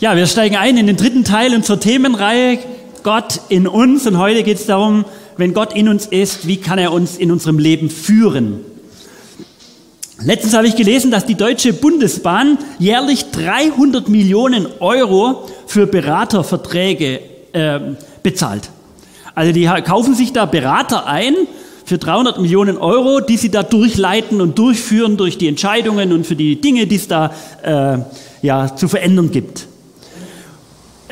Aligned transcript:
Ja, 0.00 0.16
wir 0.16 0.26
steigen 0.26 0.56
ein 0.56 0.78
in 0.78 0.86
den 0.86 0.96
dritten 0.96 1.24
Teil 1.24 1.54
unserer 1.54 1.78
Themenreihe 1.78 2.58
Gott 3.02 3.38
in 3.50 3.68
uns 3.68 4.06
und 4.06 4.16
heute 4.16 4.42
geht 4.44 4.56
es 4.56 4.64
darum, 4.64 5.04
wenn 5.36 5.52
Gott 5.52 5.74
in 5.74 5.90
uns 5.90 6.06
ist, 6.06 6.46
wie 6.46 6.56
kann 6.56 6.78
er 6.78 6.92
uns 6.92 7.18
in 7.18 7.30
unserem 7.30 7.58
Leben 7.58 7.90
führen? 7.90 8.60
Letztens 10.24 10.54
habe 10.54 10.66
ich 10.68 10.76
gelesen, 10.76 11.10
dass 11.10 11.26
die 11.26 11.34
Deutsche 11.34 11.74
Bundesbahn 11.74 12.56
jährlich 12.78 13.26
300 13.32 14.08
Millionen 14.08 14.66
Euro 14.80 15.46
für 15.66 15.86
Beraterverträge 15.86 17.20
äh, 17.52 17.80
bezahlt. 18.22 18.70
Also 19.34 19.52
die 19.52 19.66
kaufen 19.84 20.14
sich 20.14 20.32
da 20.32 20.46
Berater 20.46 21.06
ein 21.08 21.34
für 21.84 21.98
300 21.98 22.40
Millionen 22.40 22.78
Euro, 22.78 23.20
die 23.20 23.36
sie 23.36 23.50
da 23.50 23.62
durchleiten 23.62 24.40
und 24.40 24.58
durchführen 24.58 25.18
durch 25.18 25.36
die 25.36 25.48
Entscheidungen 25.48 26.14
und 26.14 26.26
für 26.26 26.36
die 26.36 26.58
Dinge, 26.58 26.86
die 26.86 26.96
es 26.96 27.06
da 27.06 27.34
äh, 27.62 27.98
ja, 28.40 28.74
zu 28.74 28.88
verändern 28.88 29.30
gibt. 29.30 29.66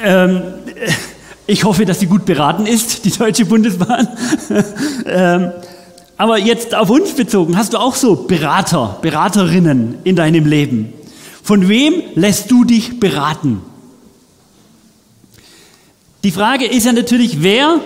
Ähm, 0.02 0.42
ich 1.46 1.64
hoffe, 1.64 1.84
dass 1.84 2.00
sie 2.00 2.06
gut 2.06 2.24
beraten 2.24 2.66
ist, 2.66 3.04
die 3.04 3.10
Deutsche 3.10 3.46
Bundesbahn. 3.46 4.08
ähm, 5.06 5.52
aber 6.16 6.38
jetzt 6.38 6.74
auf 6.74 6.90
uns 6.90 7.12
bezogen, 7.12 7.56
hast 7.56 7.74
du 7.74 7.78
auch 7.78 7.94
so 7.94 8.16
Berater, 8.16 8.98
Beraterinnen 9.00 9.98
in 10.04 10.16
deinem 10.16 10.46
Leben? 10.46 10.92
Von 11.42 11.68
wem 11.68 12.02
lässt 12.14 12.50
du 12.50 12.64
dich 12.64 13.00
beraten? 13.00 13.62
Die 16.24 16.32
Frage 16.32 16.66
ist 16.66 16.84
ja 16.84 16.92
natürlich, 16.92 17.42
wer 17.42 17.80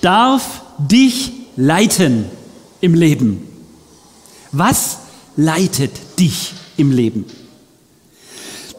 darf 0.00 0.62
dich 0.78 1.32
leiten 1.56 2.24
im 2.80 2.94
Leben? 2.94 3.46
Was 4.50 4.98
leitet 5.36 5.92
dich 6.18 6.54
im 6.76 6.90
Leben? 6.90 7.26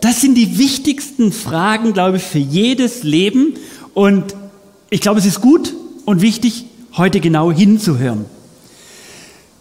Das 0.02 0.21
sind 0.21 0.35
die 0.35 0.58
wichtigsten 0.58 1.31
Fragen, 1.31 1.94
glaube 1.94 2.17
ich, 2.17 2.23
für 2.23 2.39
jedes 2.39 3.03
Leben. 3.03 3.55
Und 3.94 4.35
ich 4.89 5.02
glaube, 5.02 5.20
es 5.20 5.25
ist 5.25 5.41
gut 5.41 5.73
und 6.06 6.22
wichtig, 6.22 6.66
heute 6.95 7.19
genau 7.19 7.52
hinzuhören. 7.52 8.25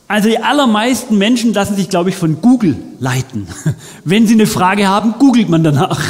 Also 0.07 0.31
die 0.31 0.39
allermeisten 0.39 1.19
Menschen 1.19 1.53
lassen 1.53 1.77
sich, 1.77 1.91
glaube 1.91 2.09
ich, 2.09 2.17
von 2.17 2.41
Google 2.41 2.77
leiten. 2.99 3.47
Wenn 4.05 4.27
sie 4.27 4.35
eine 4.35 4.47
Frage 4.47 4.89
haben, 4.89 5.15
googelt 5.19 5.51
man 5.51 5.63
danach. 5.63 6.01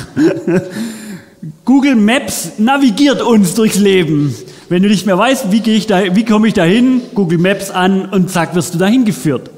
Google 1.65 1.97
Maps 1.97 2.53
navigiert 2.59 3.23
uns 3.23 3.55
durchs 3.55 3.77
Leben. 3.79 4.35
Wenn 4.69 4.83
du 4.83 4.89
nicht 4.89 5.07
mehr 5.07 5.19
weißt, 5.19 5.51
wie, 5.51 5.63
ich 5.71 5.87
da, 5.87 6.15
wie 6.15 6.25
komme 6.25 6.49
ich 6.49 6.55
da 6.55 6.65
hin, 6.65 7.01
Google 7.15 7.39
Maps 7.39 7.71
an 7.71 8.09
und 8.09 8.31
zack, 8.31 8.55
wirst 8.55 8.75
du 8.75 8.79
dahin 8.79 9.05
geführt. 9.05 9.51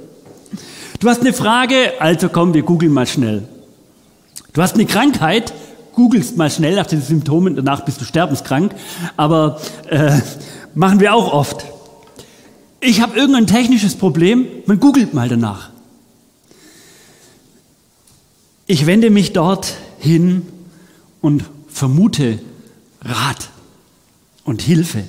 Du 1.00 1.08
hast 1.08 1.20
eine 1.20 1.32
Frage, 1.32 1.92
also 1.98 2.28
komm, 2.28 2.54
wir 2.54 2.62
googeln 2.62 2.92
mal 2.92 3.06
schnell. 3.06 3.42
Du 4.52 4.62
hast 4.62 4.74
eine 4.74 4.86
Krankheit, 4.86 5.52
googelst 5.94 6.36
mal 6.36 6.50
schnell 6.50 6.76
nach 6.76 6.86
den 6.86 7.02
Symptomen, 7.02 7.56
danach 7.56 7.84
bist 7.84 8.00
du 8.00 8.04
sterbenskrank, 8.04 8.74
aber 9.16 9.60
äh, 9.88 10.20
machen 10.74 11.00
wir 11.00 11.14
auch 11.14 11.32
oft. 11.32 11.64
Ich 12.80 13.00
habe 13.00 13.16
irgendein 13.16 13.46
technisches 13.46 13.94
Problem, 13.94 14.46
man 14.66 14.80
googelt 14.80 15.14
mal 15.14 15.28
danach. 15.28 15.70
Ich 18.66 18.86
wende 18.86 19.10
mich 19.10 19.32
dort 19.32 19.74
hin 19.98 20.46
und 21.20 21.44
vermute 21.68 22.38
Rat 23.02 23.50
und 24.44 24.62
Hilfe. 24.62 25.04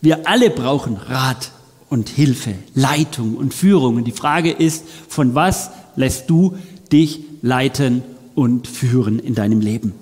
Wir 0.00 0.28
alle 0.28 0.50
brauchen 0.50 0.96
Rat 0.96 1.50
und 1.88 2.08
Hilfe, 2.08 2.54
Leitung 2.74 3.36
und 3.36 3.54
Führung. 3.54 3.96
Und 3.96 4.04
die 4.04 4.12
Frage 4.12 4.50
ist, 4.50 4.84
von 5.08 5.34
was 5.34 5.70
lässt 5.96 6.28
du 6.28 6.58
dich 6.92 7.20
leiten 7.44 8.02
und 8.34 8.66
führen 8.66 9.18
in 9.18 9.34
deinem 9.34 9.60
Leben. 9.60 9.92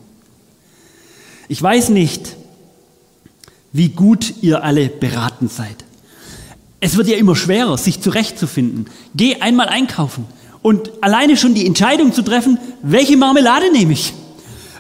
Ich 1.49 1.61
weiß 1.61 1.89
nicht, 1.89 2.37
wie 3.73 3.89
gut 3.89 4.35
ihr 4.43 4.63
alle 4.63 4.89
beraten 4.89 5.49
seid. 5.49 5.85
Es 6.79 6.97
wird 6.97 7.09
ja 7.09 7.17
immer 7.17 7.35
schwerer, 7.35 7.77
sich 7.79 8.01
zurechtzufinden. 8.01 8.87
Geh 9.17 9.41
einmal 9.41 9.69
einkaufen 9.69 10.25
und 10.63 10.93
alleine 11.01 11.37
schon 11.37 11.55
die 11.55 11.67
Entscheidung 11.67 12.13
zu 12.13 12.23
treffen, 12.23 12.59
welche 12.81 13.17
Marmelade 13.17 13.73
nehme 13.73 13.93
ich. 13.93 14.15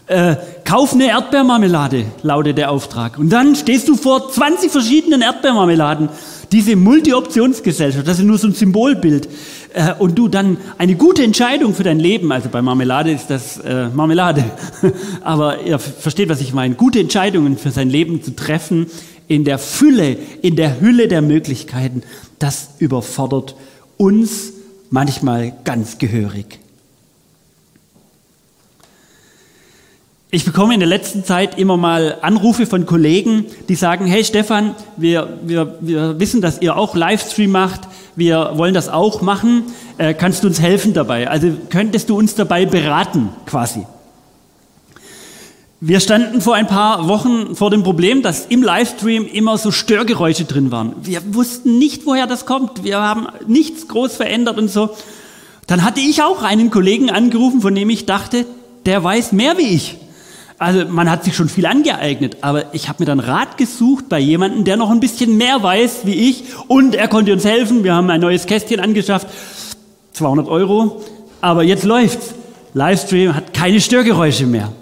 Äh, 0.06 0.36
kauf 0.72 0.94
eine 0.94 1.08
Erdbeermarmelade, 1.08 2.06
lautet 2.22 2.56
der 2.56 2.70
Auftrag. 2.70 3.18
Und 3.18 3.28
dann 3.28 3.54
stehst 3.56 3.88
du 3.88 3.94
vor 3.94 4.32
20 4.32 4.72
verschiedenen 4.72 5.20
Erdbeermarmeladen 5.20 6.08
diese 6.50 6.76
Multi-Optionsgesellschaft, 6.76 8.08
das 8.08 8.18
ist 8.18 8.24
nur 8.24 8.38
so 8.38 8.46
ein 8.46 8.54
Symbolbild. 8.54 9.28
Äh, 9.74 9.92
und 9.98 10.18
du 10.18 10.28
dann 10.28 10.56
eine 10.78 10.94
gute 10.94 11.24
Entscheidung 11.24 11.74
für 11.74 11.82
dein 11.82 12.00
Leben, 12.00 12.32
also 12.32 12.48
bei 12.48 12.62
Marmelade 12.62 13.10
ist 13.10 13.28
das 13.28 13.58
äh, 13.58 13.88
Marmelade, 13.90 14.44
aber 15.20 15.60
ihr 15.60 15.78
versteht, 15.78 16.30
was 16.30 16.40
ich 16.40 16.54
meine, 16.54 16.74
gute 16.74 17.00
Entscheidungen 17.00 17.58
für 17.58 17.70
sein 17.70 17.90
Leben 17.90 18.22
zu 18.22 18.34
treffen 18.34 18.86
in 19.28 19.44
der 19.44 19.58
Fülle, 19.58 20.16
in 20.40 20.56
der 20.56 20.80
Hülle 20.80 21.06
der 21.06 21.20
Möglichkeiten, 21.20 22.02
das 22.38 22.70
überfordert 22.78 23.56
uns 23.98 24.54
manchmal 24.88 25.52
ganz 25.64 25.98
gehörig. 25.98 26.61
Ich 30.34 30.46
bekomme 30.46 30.72
in 30.72 30.80
der 30.80 30.88
letzten 30.88 31.24
Zeit 31.24 31.58
immer 31.58 31.76
mal 31.76 32.16
Anrufe 32.22 32.64
von 32.64 32.86
Kollegen, 32.86 33.44
die 33.68 33.74
sagen, 33.74 34.06
hey 34.06 34.24
Stefan, 34.24 34.74
wir, 34.96 35.38
wir, 35.42 35.76
wir 35.82 36.18
wissen, 36.20 36.40
dass 36.40 36.62
ihr 36.62 36.74
auch 36.74 36.96
Livestream 36.96 37.50
macht, 37.50 37.82
wir 38.16 38.52
wollen 38.54 38.72
das 38.72 38.88
auch 38.88 39.20
machen, 39.20 39.64
äh, 39.98 40.14
kannst 40.14 40.42
du 40.42 40.48
uns 40.48 40.58
helfen 40.58 40.94
dabei? 40.94 41.28
Also 41.28 41.48
könntest 41.68 42.08
du 42.08 42.16
uns 42.16 42.34
dabei 42.34 42.64
beraten 42.64 43.28
quasi? 43.44 43.82
Wir 45.80 46.00
standen 46.00 46.40
vor 46.40 46.54
ein 46.54 46.66
paar 46.66 47.08
Wochen 47.08 47.54
vor 47.54 47.68
dem 47.68 47.82
Problem, 47.82 48.22
dass 48.22 48.46
im 48.46 48.62
Livestream 48.62 49.26
immer 49.26 49.58
so 49.58 49.70
Störgeräusche 49.70 50.46
drin 50.46 50.70
waren. 50.70 50.94
Wir 51.02 51.20
wussten 51.34 51.78
nicht, 51.78 52.06
woher 52.06 52.26
das 52.26 52.46
kommt. 52.46 52.84
Wir 52.84 53.02
haben 53.02 53.26
nichts 53.46 53.86
groß 53.86 54.16
verändert 54.16 54.56
und 54.56 54.70
so. 54.70 54.96
Dann 55.66 55.84
hatte 55.84 56.00
ich 56.00 56.22
auch 56.22 56.42
einen 56.42 56.70
Kollegen 56.70 57.10
angerufen, 57.10 57.60
von 57.60 57.74
dem 57.74 57.90
ich 57.90 58.06
dachte, 58.06 58.46
der 58.86 59.04
weiß 59.04 59.32
mehr 59.32 59.58
wie 59.58 59.74
ich. 59.74 59.98
Also 60.62 60.84
man 60.84 61.10
hat 61.10 61.24
sich 61.24 61.34
schon 61.34 61.48
viel 61.48 61.66
angeeignet, 61.66 62.36
aber 62.40 62.72
ich 62.72 62.88
habe 62.88 63.02
mir 63.02 63.06
dann 63.06 63.18
Rat 63.18 63.58
gesucht 63.58 64.08
bei 64.08 64.20
jemandem, 64.20 64.62
der 64.62 64.76
noch 64.76 64.90
ein 64.90 65.00
bisschen 65.00 65.36
mehr 65.36 65.60
weiß 65.60 66.06
wie 66.06 66.14
ich 66.14 66.44
und 66.68 66.94
er 66.94 67.08
konnte 67.08 67.32
uns 67.32 67.44
helfen. 67.44 67.82
Wir 67.82 67.94
haben 67.94 68.08
ein 68.10 68.20
neues 68.20 68.46
Kästchen 68.46 68.78
angeschafft, 68.78 69.26
200 70.12 70.46
Euro, 70.46 71.02
aber 71.40 71.64
jetzt 71.64 71.82
läuft's. 71.82 72.34
Livestream 72.74 73.34
hat 73.34 73.52
keine 73.52 73.80
Störgeräusche 73.80 74.46
mehr. 74.46 74.72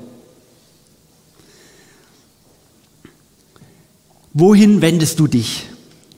Wohin 4.34 4.82
wendest 4.82 5.18
du 5.18 5.28
dich, 5.28 5.66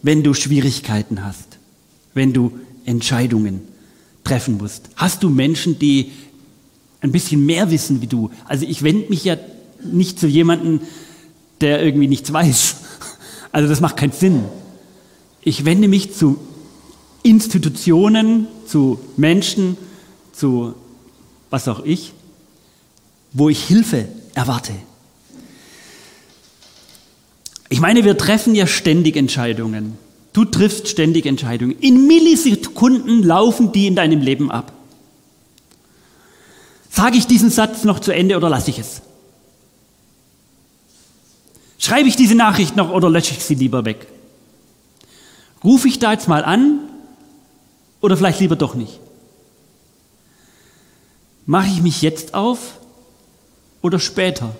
wenn 0.03 0.25
du 0.25 0.35
Schwierigkeiten 0.35 1.25
hast, 1.25 1.59
wenn 2.15 2.33
du 2.33 2.59
Entscheidungen 2.85 3.61
treffen 4.25 4.59
musst? 4.59 4.91
Hast 4.97 5.23
du 5.23 5.31
Menschen, 5.31 5.79
die 5.79 6.11
ein 7.03 7.13
bisschen 7.13 7.45
mehr 7.45 7.71
wissen 7.71 8.01
wie 8.01 8.07
du. 8.07 8.31
Also 8.47 8.65
ich 8.67 8.83
wende 8.83 9.11
mich 9.11 9.25
ja 9.25 9.37
nicht 9.85 10.19
zu 10.19 10.27
jemandem, 10.27 10.81
der 11.61 11.83
irgendwie 11.83 12.09
nichts 12.09 12.33
weiß. 12.33 12.77
Also 13.53 13.69
das 13.69 13.81
macht 13.81 13.97
keinen 13.97 14.13
Sinn. 14.13 14.45
Ich 15.43 15.65
wende 15.65 15.89
mich 15.89 16.15
zu 16.15 16.39
Institutionen, 17.23 18.47
zu 18.67 18.99
Menschen, 19.17 19.77
zu 20.33 20.75
was 21.51 21.69
auch 21.69 21.85
ich, 21.85 22.13
wo 23.33 23.49
ich 23.49 23.63
Hilfe 23.65 24.09
erwarte. 24.35 24.73
Ich 27.69 27.81
meine, 27.81 28.05
wir 28.05 28.17
treffen 28.17 28.55
ja 28.55 28.67
ständig 28.67 29.17
Entscheidungen. 29.17 29.99
Du 30.33 30.45
triffst 30.45 30.89
ständig 30.89 31.27
Entscheidungen. 31.27 31.79
In 31.79 32.07
Millisekunden 32.07 33.23
laufen 33.23 33.73
die 33.73 33.87
in 33.87 33.97
deinem 33.97 34.21
Leben 34.21 34.51
ab. 34.51 34.73
Sage 36.91 37.17
ich 37.17 37.27
diesen 37.27 37.51
Satz 37.51 37.85
noch 37.85 38.01
zu 38.01 38.13
Ende 38.13 38.37
oder 38.37 38.51
lasse 38.51 38.71
ich 38.71 38.79
es? 38.79 39.03
Schreibe 41.83 42.09
ich 42.09 42.15
diese 42.15 42.37
Nachricht 42.37 42.77
noch 42.77 42.91
oder 42.91 43.11
lösche 43.11 43.35
ich 43.35 43.43
sie 43.43 43.57
lieber 43.57 43.85
weg? 43.85 44.07
Rufe 45.65 45.89
ich 45.89 45.99
da 45.99 46.13
jetzt 46.13 46.29
mal 46.29 46.45
an 46.45 46.79
oder 48.01 48.17
vielleicht 48.17 48.39
lieber 48.39 48.55
doch 48.55 48.77
nicht? 48.77 49.01
Mache 51.45 51.67
ich 51.67 51.83
mich 51.83 52.01
jetzt 52.01 52.35
auf 52.35 52.79
oder 53.81 53.99
später? 53.99 54.55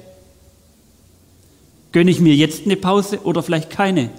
Gönne 1.93 2.11
ich 2.11 2.19
mir 2.19 2.35
jetzt 2.35 2.65
eine 2.65 2.77
Pause 2.77 3.21
oder 3.23 3.45
vielleicht 3.45 3.71
keine? 3.71 4.11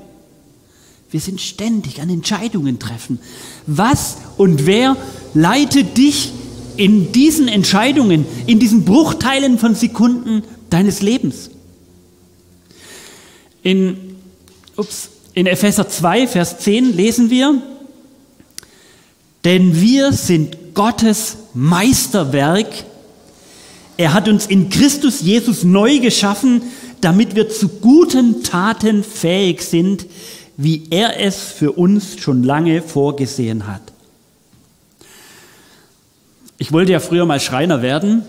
Wir 1.12 1.20
sind 1.20 1.42
ständig 1.42 2.02
an 2.02 2.10
Entscheidungen 2.10 2.80
treffen. 2.80 3.20
Was 3.68 4.16
und 4.38 4.66
wer 4.66 4.96
leitet 5.34 5.98
dich 5.98 6.32
in 6.78 7.12
diesen 7.12 7.50
Entscheidungen, 7.50 8.26
in 8.48 8.60
diesen 8.60 8.86
Bruchteilen 8.86 9.60
von 9.60 9.76
Sekunden 9.76 10.44
deines 10.70 11.02
Lebens. 11.02 11.50
In, 13.63 14.18
ups, 14.75 15.10
in 15.33 15.48
Epheser 15.48 15.88
2, 15.88 16.27
Vers 16.27 16.60
10 16.60 16.95
lesen 16.95 17.30
wir, 17.30 17.62
denn 19.45 19.80
wir 19.81 20.13
sind 20.13 20.74
Gottes 20.74 21.38
Meisterwerk. 21.54 22.68
Er 23.98 24.13
hat 24.13 24.27
uns 24.27 24.45
in 24.45 24.69
Christus 24.69 25.21
Jesus 25.21 25.63
neu 25.63 26.00
geschaffen, 26.00 26.62
damit 27.01 27.36
wir 27.36 27.50
zu 27.50 27.68
guten 27.68 28.44
Taten 28.44 29.04
fähig 29.04 29.62
sind, 29.62 30.06
wie 30.57 30.83
er 30.89 31.19
es 31.19 31.42
für 31.42 31.71
uns 31.74 32.19
schon 32.19 32.44
lange 32.44 32.81
vorgesehen 32.81 33.68
hat. 33.68 33.81
Ich 36.57 36.71
wollte 36.71 36.94
ja 36.94 37.00
früher 37.00 37.25
mal 37.25 37.39
Schreiner 37.39 37.81
werden. 37.81 38.24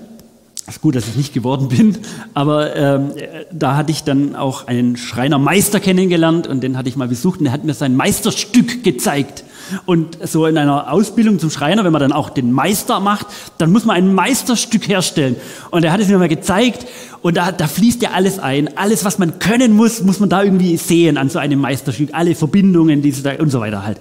Ist 0.67 0.81
gut, 0.81 0.97
dass 0.97 1.07
ich 1.07 1.17
nicht 1.17 1.35
geworden 1.35 1.69
bin, 1.69 1.99
aber 2.33 2.75
ähm, 2.75 3.13
da 3.53 3.77
hatte 3.77 3.93
ich 3.93 4.03
dann 4.03 4.35
auch 4.35 4.67
einen 4.67 4.97
Schreinermeister 4.97 5.79
kennengelernt 5.79 6.47
und 6.47 6.63
den 6.63 6.79
hatte 6.79 6.89
ich 6.89 6.97
mal 6.97 7.07
besucht 7.07 7.41
und 7.41 7.45
der 7.45 7.53
hat 7.53 7.65
mir 7.65 7.75
sein 7.75 7.95
Meisterstück 7.95 8.83
gezeigt. 8.83 9.45
Und 9.85 10.19
so 10.27 10.47
in 10.47 10.57
einer 10.57 10.91
Ausbildung 10.91 11.39
zum 11.39 11.51
Schreiner, 11.51 11.85
wenn 11.85 11.93
man 11.93 12.01
dann 12.01 12.13
auch 12.13 12.31
den 12.31 12.51
Meister 12.51 12.99
macht, 13.01 13.27
dann 13.59 13.73
muss 13.73 13.85
man 13.85 13.97
ein 13.97 14.15
Meisterstück 14.15 14.89
herstellen. 14.89 15.37
Und 15.71 15.85
er 15.85 15.93
hat 15.93 16.01
es 16.01 16.09
mir 16.09 16.19
mal 16.19 16.29
gezeigt 16.29 16.87
und 17.21 17.37
da, 17.37 17.53
da 17.53 17.67
fließt 17.67 18.01
ja 18.01 18.13
alles 18.13 18.39
ein. 18.39 18.77
Alles, 18.77 19.05
was 19.05 19.19
man 19.19 19.39
können 19.39 19.73
muss, 19.73 20.03
muss 20.03 20.19
man 20.19 20.31
da 20.31 20.43
irgendwie 20.43 20.79
sehen 20.79 21.19
an 21.19 21.29
so 21.29 21.39
einem 21.39 21.61
Meisterstück. 21.61 22.11
Alle 22.13 22.35
Verbindungen 22.35 23.03
diese 23.03 23.37
und 23.37 23.51
so 23.51 23.61
weiter 23.61 23.85
halt. 23.85 23.99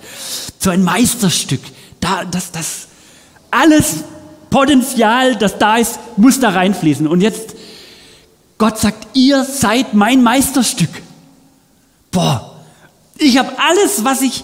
So 0.60 0.70
ein 0.70 0.84
Meisterstück, 0.84 1.62
da, 2.00 2.24
das, 2.24 2.52
das, 2.52 2.88
alles 3.52 4.04
Potenzial, 4.54 5.36
das 5.36 5.58
da 5.58 5.78
ist, 5.78 5.98
muss 6.16 6.40
da 6.40 6.50
reinfließen. 6.50 7.08
Und 7.08 7.22
jetzt, 7.22 7.56
Gott 8.60 8.78
sagt, 8.78 9.08
ihr 9.16 9.44
seid 9.46 9.96
mein 9.96 10.22
Meisterstück. 10.22 10.92
Boah, 12.12 12.62
ich 13.18 13.40
habe 13.40 13.52
alles, 13.58 14.06
was 14.06 14.22
ich 14.22 14.44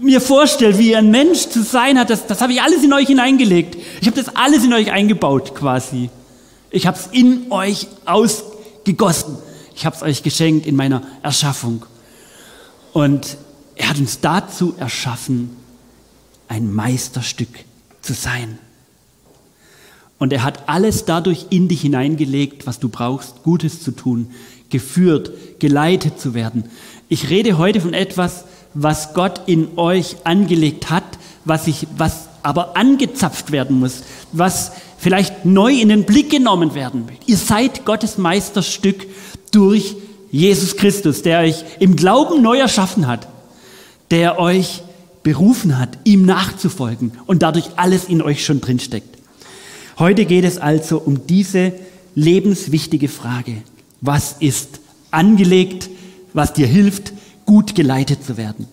mir 0.00 0.20
vorstelle, 0.20 0.78
wie 0.78 0.94
ein 0.94 1.10
Mensch 1.10 1.48
zu 1.48 1.64
sein 1.64 1.98
hat, 1.98 2.10
das, 2.10 2.28
das 2.28 2.40
habe 2.40 2.52
ich 2.52 2.62
alles 2.62 2.84
in 2.84 2.92
euch 2.92 3.08
hineingelegt. 3.08 3.76
Ich 4.00 4.06
habe 4.06 4.22
das 4.22 4.36
alles 4.36 4.62
in 4.62 4.72
euch 4.72 4.92
eingebaut 4.92 5.56
quasi. 5.56 6.10
Ich 6.70 6.86
habe 6.86 6.96
es 6.96 7.08
in 7.10 7.50
euch 7.50 7.88
ausgegossen. 8.06 9.36
Ich 9.74 9.84
habe 9.84 9.96
es 9.96 10.02
euch 10.02 10.22
geschenkt 10.22 10.64
in 10.64 10.76
meiner 10.76 11.02
Erschaffung. 11.24 11.84
Und 12.92 13.36
er 13.74 13.88
hat 13.88 13.98
uns 13.98 14.20
dazu 14.20 14.76
erschaffen, 14.78 15.56
ein 16.46 16.72
Meisterstück 16.72 17.64
zu 18.00 18.12
sein. 18.12 18.60
Und 20.20 20.34
er 20.34 20.44
hat 20.44 20.68
alles 20.68 21.06
dadurch 21.06 21.46
in 21.48 21.66
dich 21.66 21.80
hineingelegt, 21.80 22.66
was 22.66 22.78
du 22.78 22.90
brauchst, 22.90 23.42
Gutes 23.42 23.82
zu 23.82 23.90
tun, 23.90 24.28
geführt, 24.68 25.32
geleitet 25.60 26.20
zu 26.20 26.34
werden. 26.34 26.64
Ich 27.08 27.30
rede 27.30 27.56
heute 27.56 27.80
von 27.80 27.94
etwas, 27.94 28.44
was 28.74 29.14
Gott 29.14 29.40
in 29.46 29.78
euch 29.78 30.16
angelegt 30.24 30.90
hat, 30.90 31.04
was, 31.46 31.66
ich, 31.66 31.86
was 31.96 32.28
aber 32.42 32.76
angezapft 32.76 33.50
werden 33.50 33.80
muss, 33.80 34.02
was 34.30 34.72
vielleicht 34.98 35.46
neu 35.46 35.72
in 35.72 35.88
den 35.88 36.04
Blick 36.04 36.28
genommen 36.28 36.74
werden 36.74 37.08
will. 37.08 37.16
Ihr 37.24 37.38
seid 37.38 37.86
Gottes 37.86 38.18
Meisterstück 38.18 39.06
durch 39.50 39.96
Jesus 40.30 40.76
Christus, 40.76 41.22
der 41.22 41.40
euch 41.40 41.64
im 41.78 41.96
Glauben 41.96 42.42
neu 42.42 42.58
erschaffen 42.58 43.06
hat, 43.06 43.26
der 44.10 44.38
euch 44.38 44.82
berufen 45.22 45.78
hat, 45.78 45.96
ihm 46.04 46.26
nachzufolgen 46.26 47.12
und 47.26 47.42
dadurch 47.42 47.70
alles 47.76 48.04
in 48.04 48.20
euch 48.20 48.44
schon 48.44 48.60
drinsteckt. 48.60 49.19
Heute 50.00 50.24
geht 50.24 50.44
es 50.46 50.56
also 50.56 50.96
um 50.96 51.26
diese 51.26 51.74
lebenswichtige 52.14 53.08
Frage. 53.08 53.58
Was 54.00 54.36
ist 54.40 54.80
angelegt, 55.10 55.90
was 56.32 56.54
dir 56.54 56.66
hilft, 56.66 57.12
gut 57.44 57.74
geleitet 57.74 58.24
zu 58.24 58.38
werden? 58.38 58.66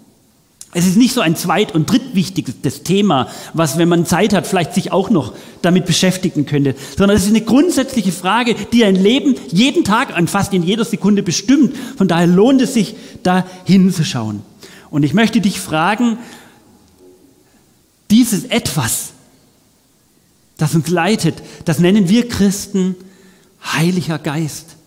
Es 0.73 0.87
ist 0.87 0.95
nicht 0.95 1.13
so 1.13 1.19
ein 1.19 1.35
zweit- 1.35 1.75
und 1.75 1.91
drittwichtiges 1.91 2.83
Thema, 2.83 3.27
was, 3.53 3.77
wenn 3.77 3.89
man 3.89 4.05
Zeit 4.05 4.31
hat, 4.31 4.47
vielleicht 4.47 4.73
sich 4.73 4.93
auch 4.93 5.09
noch 5.09 5.33
damit 5.61 5.85
beschäftigen 5.85 6.45
könnte, 6.45 6.75
sondern 6.97 7.17
es 7.17 7.23
ist 7.23 7.29
eine 7.31 7.41
grundsätzliche 7.41 8.13
Frage, 8.13 8.55
die 8.71 8.85
ein 8.85 8.95
Leben 8.95 9.35
jeden 9.49 9.83
Tag 9.83 10.15
an 10.15 10.29
fast 10.29 10.53
in 10.53 10.63
jeder 10.63 10.85
Sekunde 10.85 11.23
bestimmt. 11.23 11.75
Von 11.97 12.07
daher 12.07 12.27
lohnt 12.27 12.61
es 12.61 12.73
sich, 12.73 12.95
da 13.23 13.45
hinzuschauen. 13.65 14.43
Und 14.89 15.03
ich 15.03 15.13
möchte 15.13 15.41
dich 15.41 15.59
fragen, 15.59 16.19
dieses 18.11 18.45
Etwas, 18.45 19.11
das 20.57 20.75
uns 20.75 20.89
leitet, 20.89 21.35
das 21.65 21.79
nennen 21.79 22.09
wir 22.09 22.27
Christen 22.27 22.95
Heiliger 23.63 24.19
Geist. 24.19 24.77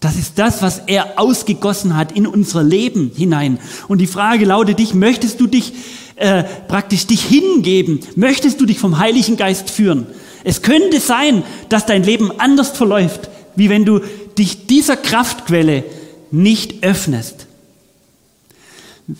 Das 0.00 0.16
ist 0.16 0.36
das, 0.36 0.62
was 0.62 0.80
er 0.88 1.20
ausgegossen 1.20 1.96
hat 1.96 2.10
in 2.10 2.26
unser 2.26 2.64
Leben 2.64 3.12
hinein. 3.14 3.60
Und 3.86 3.98
die 3.98 4.08
Frage 4.08 4.44
lautet 4.44 4.80
dich, 4.80 4.94
möchtest 4.94 5.40
du 5.40 5.46
dich 5.46 5.72
äh, 6.16 6.42
praktisch 6.66 7.06
dich 7.06 7.22
hingeben? 7.22 8.00
Möchtest 8.16 8.60
du 8.60 8.66
dich 8.66 8.80
vom 8.80 8.98
Heiligen 8.98 9.36
Geist 9.36 9.70
führen? 9.70 10.06
Es 10.42 10.62
könnte 10.62 10.98
sein, 10.98 11.44
dass 11.68 11.86
dein 11.86 12.02
Leben 12.02 12.32
anders 12.40 12.70
verläuft, 12.70 13.30
wie 13.54 13.70
wenn 13.70 13.84
du 13.84 14.00
dich 14.36 14.66
dieser 14.66 14.96
Kraftquelle 14.96 15.84
nicht 16.32 16.82
öffnest. 16.82 17.46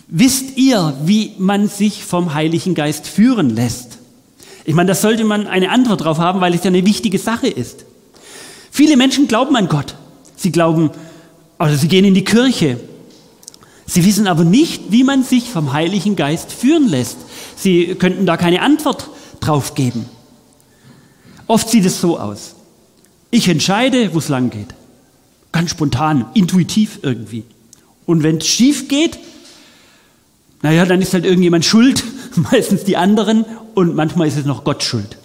Wisst 0.07 0.57
ihr, 0.57 0.97
wie 1.05 1.31
man 1.37 1.69
sich 1.69 2.03
vom 2.03 2.33
Heiligen 2.33 2.75
Geist 2.75 3.07
führen 3.07 3.49
lässt? 3.49 3.99
Ich 4.65 4.73
meine, 4.73 4.87
da 4.87 4.95
sollte 4.95 5.23
man 5.23 5.47
eine 5.47 5.69
Antwort 5.69 6.03
drauf 6.03 6.19
haben, 6.19 6.41
weil 6.41 6.53
es 6.53 6.63
ja 6.63 6.69
eine 6.69 6.85
wichtige 6.85 7.19
Sache 7.19 7.47
ist. 7.47 7.85
Viele 8.71 8.97
Menschen 8.97 9.27
glauben 9.27 9.55
an 9.55 9.67
Gott. 9.67 9.95
Sie 10.35 10.51
glauben, 10.51 10.91
also 11.57 11.75
sie 11.75 11.87
gehen 11.87 12.05
in 12.05 12.13
die 12.13 12.23
Kirche. 12.23 12.79
Sie 13.85 14.05
wissen 14.05 14.27
aber 14.27 14.43
nicht, 14.43 14.91
wie 14.91 15.03
man 15.03 15.23
sich 15.23 15.49
vom 15.49 15.73
Heiligen 15.73 16.15
Geist 16.15 16.51
führen 16.51 16.87
lässt. 16.87 17.17
Sie 17.55 17.95
könnten 17.95 18.25
da 18.25 18.37
keine 18.37 18.61
Antwort 18.61 19.09
drauf 19.41 19.75
geben. 19.75 20.05
Oft 21.47 21.69
sieht 21.69 21.85
es 21.85 21.99
so 21.99 22.17
aus. 22.17 22.55
Ich 23.29 23.49
entscheide, 23.49 24.13
wo 24.13 24.19
es 24.19 24.29
lang 24.29 24.49
geht. 24.49 24.67
Ganz 25.51 25.71
spontan, 25.71 26.25
intuitiv 26.33 26.99
irgendwie. 27.01 27.43
Und 28.05 28.23
wenn 28.23 28.37
es 28.37 28.47
schief 28.47 28.87
geht, 28.87 29.19
naja, 30.61 30.85
dann 30.85 31.01
ist 31.01 31.13
halt 31.13 31.25
irgendjemand 31.25 31.65
schuld, 31.65 32.03
meistens 32.51 32.85
die 32.85 32.97
anderen, 32.97 33.45
und 33.75 33.95
manchmal 33.95 34.27
ist 34.27 34.37
es 34.37 34.45
noch 34.45 34.63
Gott 34.63 34.83
schuld. 34.83 35.17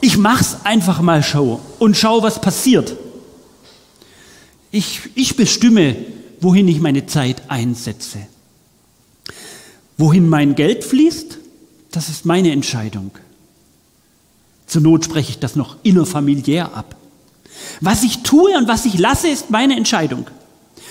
Ich 0.00 0.16
mach's 0.16 0.58
einfach 0.64 1.00
mal 1.00 1.22
schau 1.22 1.60
und 1.78 1.96
schau, 1.96 2.22
was 2.22 2.40
passiert. 2.40 2.96
Ich, 4.70 5.00
ich 5.14 5.36
bestimme, 5.36 5.96
wohin 6.40 6.68
ich 6.68 6.80
meine 6.80 7.06
Zeit 7.06 7.42
einsetze. 7.48 8.18
Wohin 9.98 10.28
mein 10.28 10.54
Geld 10.54 10.84
fließt, 10.84 11.38
das 11.90 12.08
ist 12.08 12.24
meine 12.24 12.52
Entscheidung. 12.52 13.10
Zur 14.66 14.82
Not 14.82 15.04
spreche 15.04 15.30
ich 15.30 15.38
das 15.38 15.56
noch 15.56 15.76
innerfamiliär 15.82 16.74
ab. 16.74 16.96
Was 17.80 18.04
ich 18.04 18.22
tue 18.22 18.56
und 18.56 18.68
was 18.68 18.86
ich 18.86 18.98
lasse, 18.98 19.28
ist 19.28 19.50
meine 19.50 19.76
Entscheidung. 19.76 20.28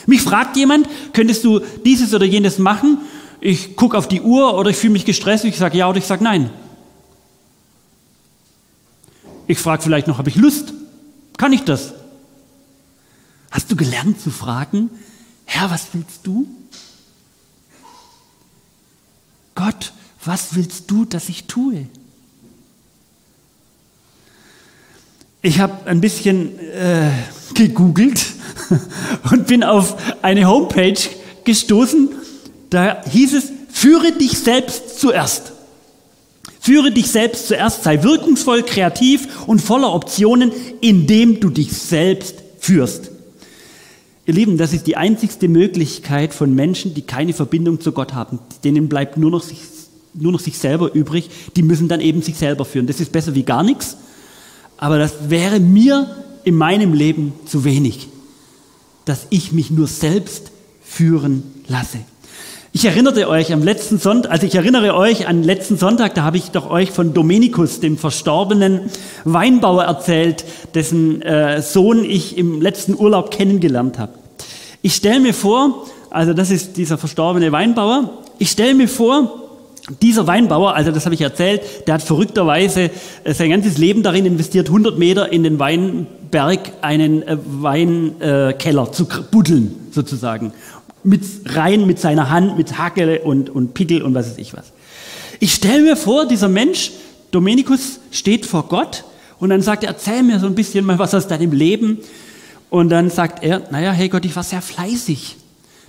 Mich 0.05 0.21
fragt 0.21 0.57
jemand, 0.57 0.87
könntest 1.13 1.43
du 1.43 1.61
dieses 1.85 2.13
oder 2.13 2.25
jenes 2.25 2.59
machen? 2.59 2.99
Ich 3.41 3.75
gucke 3.75 3.97
auf 3.97 4.07
die 4.07 4.21
Uhr 4.21 4.57
oder 4.57 4.69
ich 4.69 4.77
fühle 4.77 4.93
mich 4.93 5.05
gestresst, 5.05 5.45
ich 5.45 5.57
sage 5.57 5.77
ja 5.77 5.89
oder 5.89 5.97
ich 5.97 6.05
sage 6.05 6.23
nein. 6.23 6.49
Ich 9.47 9.57
frage 9.57 9.81
vielleicht 9.81 10.07
noch, 10.07 10.17
habe 10.17 10.29
ich 10.29 10.35
Lust? 10.35 10.73
Kann 11.37 11.53
ich 11.53 11.63
das? 11.63 11.93
Hast 13.49 13.71
du 13.71 13.75
gelernt 13.75 14.21
zu 14.21 14.29
fragen, 14.29 14.89
Herr, 15.45 15.71
was 15.71 15.87
willst 15.93 16.19
du? 16.23 16.47
Gott, 19.55 19.93
was 20.23 20.55
willst 20.55 20.91
du, 20.91 21.05
dass 21.05 21.29
ich 21.29 21.45
tue? 21.45 21.87
Ich 25.41 25.59
habe 25.59 25.87
ein 25.87 26.01
bisschen 26.01 26.59
äh, 26.59 27.09
gegoogelt 27.55 28.25
und 29.31 29.47
bin 29.47 29.63
auf 29.63 29.95
eine 30.21 30.45
Homepage 30.45 30.99
gestoßen, 31.45 32.09
da 32.69 33.03
hieß 33.09 33.33
es, 33.33 33.51
führe 33.71 34.11
dich 34.11 34.37
selbst 34.37 34.99
zuerst. 34.99 35.53
Führe 36.59 36.91
dich 36.91 37.09
selbst 37.09 37.47
zuerst, 37.47 37.83
sei 37.83 38.03
wirkungsvoll, 38.03 38.63
kreativ 38.63 39.47
und 39.47 39.61
voller 39.61 39.93
Optionen, 39.93 40.51
indem 40.81 41.39
du 41.39 41.49
dich 41.49 41.71
selbst 41.71 42.35
führst. 42.59 43.11
Ihr 44.25 44.33
Lieben, 44.33 44.57
das 44.57 44.73
ist 44.73 44.85
die 44.85 44.97
einzigste 44.97 45.47
Möglichkeit 45.47 46.33
von 46.33 46.53
Menschen, 46.53 46.93
die 46.93 47.01
keine 47.01 47.33
Verbindung 47.33 47.81
zu 47.81 47.93
Gott 47.93 48.13
haben. 48.13 48.39
Denen 48.63 48.87
bleibt 48.87 49.17
nur 49.17 49.31
noch, 49.31 49.41
sich, 49.41 49.59
nur 50.13 50.31
noch 50.31 50.39
sich 50.39 50.57
selber 50.59 50.93
übrig. 50.93 51.29
Die 51.55 51.63
müssen 51.63 51.87
dann 51.87 52.01
eben 52.01 52.21
sich 52.21 52.37
selber 52.37 52.65
führen. 52.65 52.85
Das 52.85 52.99
ist 52.99 53.11
besser 53.11 53.33
wie 53.33 53.43
gar 53.43 53.63
nichts. 53.63 53.97
Aber 54.77 54.99
das 54.99 55.29
wäre 55.29 55.59
mir 55.59 56.15
in 56.43 56.55
meinem 56.55 56.93
Leben 56.93 57.33
zu 57.45 57.63
wenig, 57.63 58.07
dass 59.05 59.25
ich 59.31 59.51
mich 59.51 59.71
nur 59.71 59.87
selbst 59.87 60.51
führen 60.83 61.43
lasse. 61.67 61.99
Ich 62.71 62.85
erinnerte 62.85 63.27
euch 63.27 63.51
am 63.51 63.63
letzten 63.63 63.97
Sonntag, 63.97 64.31
also 64.31 64.45
ich 64.45 64.53
erinnere 64.53 64.93
euch 64.93 65.27
an 65.27 65.43
letzten 65.43 65.75
Sonntag, 65.75 66.13
da 66.13 66.21
habe 66.21 66.37
ich 66.37 66.51
doch 66.51 66.69
euch 66.69 66.91
von 66.91 67.15
Dominikus, 67.15 67.79
dem 67.79 67.97
verstorbenen 67.97 68.91
Weinbauer, 69.23 69.85
erzählt, 69.85 70.45
dessen 70.75 71.23
äh, 71.23 71.63
Sohn 71.63 72.05
ich 72.05 72.37
im 72.37 72.61
letzten 72.61 72.93
Urlaub 72.93 73.31
kennengelernt 73.31 73.97
habe. 73.97 74.13
Ich 74.83 74.93
stelle 74.93 75.19
mir 75.19 75.33
vor, 75.33 75.87
also 76.11 76.33
das 76.33 76.51
ist 76.51 76.77
dieser 76.77 76.99
verstorbene 76.99 77.51
Weinbauer, 77.51 78.19
ich 78.37 78.51
stelle 78.51 78.75
mir 78.75 78.87
vor, 78.87 79.47
Dieser 80.03 80.27
Weinbauer, 80.27 80.75
also 80.75 80.91
das 80.91 81.05
habe 81.05 81.15
ich 81.15 81.21
erzählt, 81.21 81.61
der 81.87 81.95
hat 81.95 82.03
verrückterweise 82.03 82.91
äh, 83.23 83.33
sein 83.33 83.49
ganzes 83.49 83.79
Leben 83.79 84.03
darin 84.03 84.27
investiert, 84.27 84.67
100 84.67 84.99
Meter 84.99 85.31
in 85.31 85.41
den 85.41 85.57
Weinberg 85.57 86.59
einen 86.81 87.23
äh, 87.23 87.37
Weinkeller 87.43 88.91
zu 88.91 89.07
buddeln, 89.31 89.75
sozusagen. 89.91 90.53
Mit, 91.03 91.23
rein 91.45 91.87
mit 91.87 91.99
seiner 91.99 92.29
Hand, 92.29 92.57
mit 92.57 92.77
Hacke 92.77 93.21
und, 93.21 93.49
und 93.49 93.73
Pickel 93.73 94.01
und 94.01 94.13
was 94.13 94.31
weiß 94.31 94.37
ich 94.37 94.53
was. 94.53 94.73
Ich 95.39 95.53
stelle 95.53 95.81
mir 95.83 95.95
vor, 95.95 96.27
dieser 96.27 96.49
Mensch, 96.49 96.91
Dominikus, 97.31 97.99
steht 98.11 98.45
vor 98.45 98.67
Gott 98.67 99.05
und 99.39 99.49
dann 99.49 99.61
sagt 99.61 99.83
er, 99.83 99.89
erzähl 99.89 100.23
mir 100.23 100.39
so 100.39 100.47
ein 100.47 100.55
bisschen 100.55 100.85
mal 100.85 100.99
was 100.99 101.13
aus 101.13 101.27
deinem 101.27 101.53
Leben. 101.53 101.99
Und 102.69 102.89
dann 102.89 103.09
sagt 103.09 103.43
er, 103.43 103.63
naja, 103.71 103.91
hey 103.91 104.09
Gott, 104.09 104.25
ich 104.25 104.35
war 104.35 104.43
sehr 104.43 104.61
fleißig. 104.61 105.37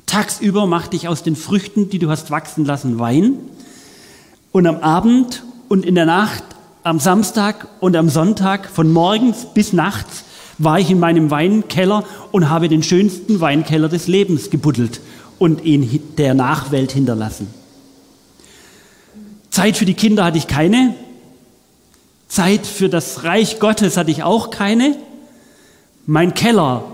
Tagsüber 0.07 0.67
machte 0.67 0.97
ich 0.97 1.09
aus 1.09 1.23
den 1.23 1.37
Früchten, 1.37 1.91
die 1.91 1.99
du 1.99 2.11
hast 2.11 2.31
wachsen 2.31 2.65
lassen, 2.65 2.99
Wein. 2.99 3.35
Und 4.53 4.67
am 4.67 4.79
Abend 4.79 5.43
und 5.69 5.85
in 5.85 5.95
der 5.95 6.07
Nacht, 6.07 6.43
am 6.83 6.99
Samstag 6.99 7.69
und 7.81 7.97
am 7.97 8.09
Sonntag, 8.09 8.69
von 8.69 8.93
morgens 8.93 9.47
bis 9.53 9.73
nachts, 9.73 10.25
war 10.61 10.79
ich 10.79 10.91
in 10.91 11.01
meinem 11.01 11.31
Weinkeller 11.31 12.05
und 12.33 12.51
habe 12.51 12.69
den 12.69 12.83
schönsten 12.83 13.41
Weinkeller 13.41 13.89
des 13.89 14.07
Lebens 14.07 14.51
gebuddelt 14.51 15.01
und 15.39 15.65
ihn 15.65 16.03
der 16.19 16.35
Nachwelt 16.35 16.93
hinterlassen. 16.93 17.49
Zeit 19.51 19.79
für 19.79 19.87
die 19.87 19.95
Kinder 19.95 20.23
hatte 20.23 20.37
ich 20.37 20.47
keine. 20.47 20.95
Zeit 22.29 22.67
für 22.67 22.91
das 22.91 23.25
Reich 23.25 23.59
Gottes 23.59 23.97
hatte 23.97 24.11
ich 24.11 24.23
auch 24.23 24.51
keine. 24.51 24.97
Mein 26.05 26.35
Keller 26.35 26.85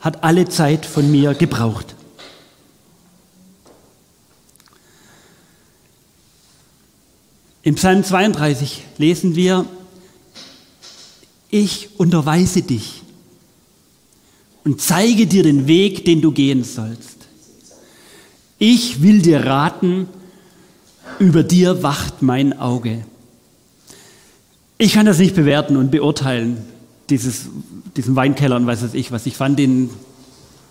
hat 0.00 0.22
alle 0.22 0.48
Zeit 0.48 0.86
von 0.86 1.10
mir 1.10 1.34
gebraucht. 1.34 1.96
Im 7.64 7.74
Psalm 7.74 8.04
32 8.04 8.84
lesen 8.96 9.34
wir, 9.34 9.66
ich 11.50 11.98
unterweise 11.98 12.62
dich 12.62 13.02
und 14.68 14.82
zeige 14.82 15.26
dir 15.26 15.42
den 15.42 15.66
Weg, 15.66 16.04
den 16.04 16.20
du 16.20 16.30
gehen 16.30 16.62
sollst. 16.62 17.16
Ich 18.58 19.00
will 19.00 19.22
dir 19.22 19.46
raten, 19.46 20.08
über 21.18 21.42
dir 21.42 21.82
wacht 21.82 22.20
mein 22.20 22.58
Auge. 22.58 23.02
Ich 24.76 24.92
kann 24.92 25.06
das 25.06 25.20
nicht 25.20 25.34
bewerten 25.34 25.78
und 25.78 25.90
beurteilen, 25.90 26.58
dieses, 27.08 27.46
diesen 27.96 28.14
Weinkeller 28.14 28.56
und 28.56 28.66
weiß 28.66 28.92
ich 28.92 29.10
was. 29.10 29.24
Ich 29.24 29.38
fand 29.38 29.58
den 29.58 29.88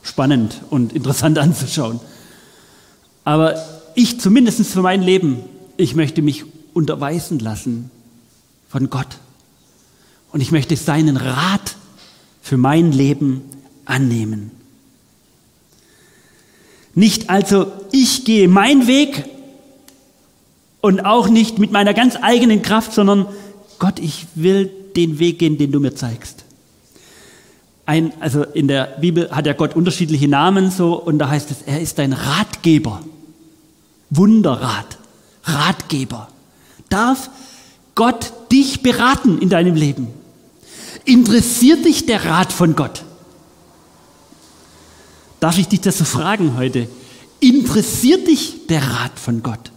spannend 0.04 0.62
und 0.70 0.94
interessant 0.94 1.40
anzuschauen. 1.40 2.00
Aber 3.24 3.56
ich 3.96 4.20
zumindest 4.20 4.64
für 4.68 4.84
mein 4.84 5.02
Leben, 5.02 5.40
ich 5.76 5.96
möchte 5.96 6.22
mich 6.22 6.46
unterweisen 6.76 7.40
lassen 7.40 7.90
von 8.70 8.92
Gott. 8.92 9.18
Und 10.32 10.42
ich 10.42 10.52
möchte 10.52 10.76
seinen 10.76 11.18
Rat 11.18 11.78
für 12.44 12.58
mein 12.58 12.92
Leben 12.92 13.42
annehmen. 13.88 14.52
Nicht 16.94 17.30
also, 17.30 17.72
ich 17.92 18.26
gehe 18.26 18.48
meinen 18.48 18.88
Weg 18.88 19.26
und 20.82 21.06
auch 21.06 21.30
nicht 21.30 21.60
mit 21.60 21.72
meiner 21.72 21.94
ganz 21.94 22.16
eigenen 22.22 22.62
Kraft, 22.62 22.94
sondern 22.94 23.28
Gott, 23.80 24.00
ich 24.00 24.26
will 24.36 24.72
den 24.96 25.20
Weg 25.20 25.40
gehen, 25.40 25.58
den 25.58 25.72
du 25.72 25.80
mir 25.80 25.94
zeigst. 25.94 26.44
Ein, 27.86 28.12
also 28.20 28.44
in 28.44 28.68
der 28.68 28.98
Bibel 29.00 29.30
hat 29.32 29.46
ja 29.46 29.54
Gott 29.54 29.76
unterschiedliche 29.76 30.28
Namen 30.28 30.72
so 30.72 30.96
und 30.96 31.20
da 31.20 31.30
heißt 31.30 31.52
es, 31.52 31.62
er 31.62 31.80
ist 31.80 32.00
dein 32.00 32.14
Ratgeber. 32.14 33.02
Wunderrat, 34.10 34.98
Ratgeber. 35.44 36.30
Darf 36.90 37.30
Gott 37.96 38.34
dich 38.52 38.82
beraten 38.82 39.40
in 39.40 39.50
deinem 39.50 39.76
Leben? 39.76 40.08
Interessiert 41.06 41.86
dich 41.86 42.06
der 42.06 42.26
Rat 42.26 42.52
von 42.52 42.76
Gott? 42.76 43.04
Darf 45.40 45.58
ich 45.58 45.68
dich 45.68 45.82
so 45.84 46.04
fragen 46.04 46.58
heute? 46.58 46.88
Interessiert 47.40 48.28
dich 48.28 48.68
der 48.68 48.82
Rat 48.82 49.20
von 49.20 49.44
Gott? 49.44 49.72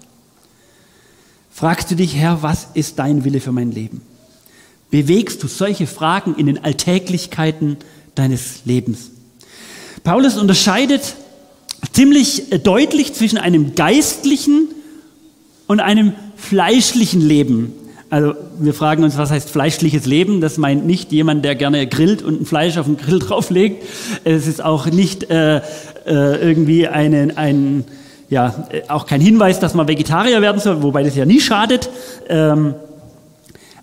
Fragst 1.51 1.91
du 1.91 1.95
dich, 1.95 2.15
Herr, 2.17 2.43
was 2.43 2.69
ist 2.73 2.99
dein 2.99 3.25
Wille 3.25 3.41
für 3.41 3.53
mein 3.53 3.71
Leben? 3.71 4.01
Bewegst 4.91 5.43
du 5.43 5.47
solche 5.47 5.87
Fragen 5.87 6.35
in 6.37 6.47
den 6.47 6.65
Alltäglichkeiten 6.65 7.77
deines 8.15 8.65
Lebens? 8.65 9.11
Paulus 10.03 10.39
unterscheidet 10.39 11.17
ziemlich 11.93 12.45
deutlich 12.65 13.13
zwischen 13.13 13.39
einem 13.39 13.75
geistlichen 13.75 14.69
und 15.67 15.81
einem 15.81 16.15
fleischlichen 16.37 17.21
Leben. 17.21 17.73
Also 18.11 18.35
wir 18.59 18.75
fragen 18.75 19.05
uns, 19.05 19.17
was 19.17 19.31
heißt 19.31 19.49
fleischliches 19.49 20.05
Leben? 20.05 20.41
Das 20.41 20.59
meint 20.59 20.85
nicht 20.85 21.13
jemand, 21.13 21.45
der 21.45 21.55
gerne 21.55 21.87
grillt 21.87 22.23
und 22.23 22.43
ein 22.43 22.45
Fleisch 22.45 22.77
auf 22.77 22.87
den 22.87 22.97
Grill 22.97 23.19
drauflegt. 23.21 23.85
Es 24.25 24.49
ist 24.49 24.63
auch 24.63 24.87
nicht 24.87 25.31
äh, 25.31 25.59
äh, 25.59 25.61
irgendwie 26.07 26.89
einen, 26.89 27.37
ein, 27.37 27.85
ja, 28.29 28.67
auch 28.89 29.07
kein 29.07 29.21
Hinweis, 29.21 29.61
dass 29.61 29.75
man 29.75 29.87
Vegetarier 29.87 30.43
werden 30.43 30.61
soll, 30.61 30.83
wobei 30.83 31.05
das 31.05 31.15
ja 31.15 31.25
nie 31.25 31.41
schadet. 31.41 31.89
Ähm, 32.29 32.75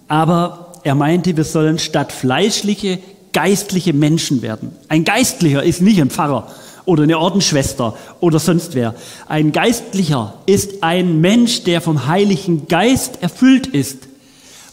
aber 0.10 0.74
er 0.84 0.96
meinte, 0.96 1.38
wir 1.38 1.46
sollen 1.46 1.80
statt 1.80 2.12
fleischliche, 2.12 3.00
geistliche 3.32 3.94
Menschen 3.94 4.42
werden. 4.42 4.76
Ein 4.90 5.06
Geistlicher 5.06 5.64
ist 5.64 5.82
nicht 5.82 6.02
ein 6.02 6.10
Pfarrer 6.10 6.48
oder 6.84 7.04
eine 7.04 7.20
Ordensschwester 7.20 7.96
oder 8.20 8.40
sonst 8.40 8.76
wer. 8.76 8.96
Ein 9.28 9.54
Geistlicher 9.54 10.34
ist 10.46 10.84
ein 10.84 11.22
Mensch, 11.22 11.64
der 11.64 11.80
vom 11.80 12.08
Heiligen 12.08 12.68
Geist 12.68 13.22
erfüllt 13.22 13.68
ist, 13.68 14.07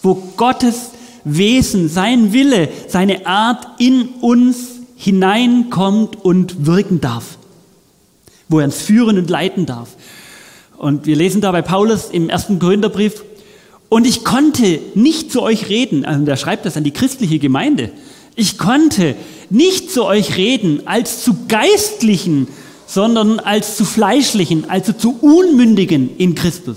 wo 0.04 0.14
Gottes 0.36 0.90
Wesen, 1.24 1.88
sein 1.88 2.32
Wille, 2.32 2.68
seine 2.86 3.26
Art 3.26 3.66
in 3.78 4.08
uns 4.20 4.56
hineinkommt 4.96 6.22
und 6.22 6.66
wirken 6.66 7.00
darf, 7.00 7.38
wo 8.48 8.58
er 8.58 8.66
uns 8.66 8.76
führen 8.76 9.18
und 9.18 9.30
leiten 9.30 9.66
darf. 9.66 9.88
Und 10.76 11.06
wir 11.06 11.16
lesen 11.16 11.40
da 11.40 11.50
bei 11.50 11.62
Paulus 11.62 12.10
im 12.10 12.28
ersten 12.28 12.58
Korintherbrief, 12.58 13.24
und 13.90 14.06
ich 14.06 14.24
konnte 14.24 14.80
nicht 14.94 15.30
zu 15.30 15.40
euch 15.40 15.68
reden, 15.68 16.04
also 16.04 16.24
der 16.24 16.36
schreibt 16.36 16.66
das 16.66 16.76
an 16.76 16.84
die 16.84 16.90
christliche 16.90 17.38
Gemeinde, 17.38 17.90
ich 18.34 18.58
konnte 18.58 19.14
nicht 19.50 19.92
zu 19.92 20.04
euch 20.04 20.36
reden 20.36 20.86
als 20.86 21.22
zu 21.22 21.46
Geistlichen, 21.48 22.48
sondern 22.86 23.38
als 23.38 23.76
zu 23.76 23.84
Fleischlichen, 23.84 24.68
also 24.68 24.92
zu 24.92 25.16
Unmündigen 25.20 26.16
in 26.16 26.34
Christus. 26.34 26.76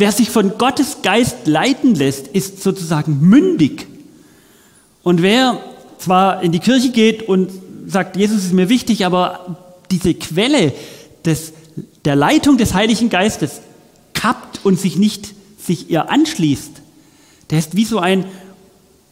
Wer 0.00 0.12
sich 0.12 0.30
von 0.30 0.56
Gottes 0.56 1.02
Geist 1.02 1.46
leiten 1.46 1.94
lässt, 1.94 2.28
ist 2.28 2.62
sozusagen 2.62 3.20
mündig. 3.20 3.86
Und 5.02 5.20
wer 5.20 5.60
zwar 5.98 6.42
in 6.42 6.52
die 6.52 6.58
Kirche 6.58 6.88
geht 6.88 7.28
und 7.28 7.50
sagt, 7.86 8.16
Jesus 8.16 8.44
ist 8.44 8.54
mir 8.54 8.70
wichtig, 8.70 9.04
aber 9.04 9.58
diese 9.90 10.14
Quelle 10.14 10.72
des, 11.26 11.52
der 12.06 12.16
Leitung 12.16 12.56
des 12.56 12.72
Heiligen 12.72 13.10
Geistes 13.10 13.60
kappt 14.14 14.60
und 14.64 14.80
sich 14.80 14.96
nicht 14.96 15.34
sich 15.62 15.90
ihr 15.90 16.08
anschließt, 16.08 16.72
der 17.50 17.58
ist 17.58 17.76
wie 17.76 17.84
so 17.84 17.98
ein 17.98 18.24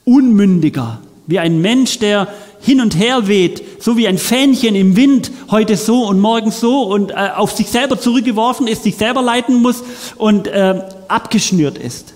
Unmündiger, 0.06 1.02
wie 1.26 1.38
ein 1.38 1.60
Mensch, 1.60 1.98
der 1.98 2.28
hin 2.60 2.80
und 2.80 2.98
her 2.98 3.28
weht, 3.28 3.62
so 3.82 3.96
wie 3.96 4.08
ein 4.08 4.18
Fähnchen 4.18 4.74
im 4.74 4.96
Wind, 4.96 5.30
heute 5.50 5.76
so 5.76 6.06
und 6.06 6.20
morgen 6.20 6.50
so 6.50 6.82
und 6.82 7.10
äh, 7.10 7.30
auf 7.34 7.52
sich 7.52 7.68
selber 7.68 8.00
zurückgeworfen 8.00 8.66
ist, 8.66 8.82
sich 8.82 8.96
selber 8.96 9.22
leiten 9.22 9.56
muss 9.56 9.82
und 10.16 10.46
äh, 10.48 10.82
abgeschnürt 11.08 11.78
ist. 11.78 12.14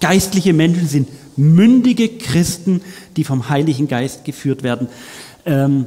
Geistliche 0.00 0.52
Menschen 0.52 0.88
sind 0.88 1.08
mündige 1.36 2.08
Christen, 2.08 2.82
die 3.16 3.24
vom 3.24 3.48
Heiligen 3.48 3.88
Geist 3.88 4.24
geführt 4.24 4.62
werden. 4.62 4.88
Ähm, 5.46 5.86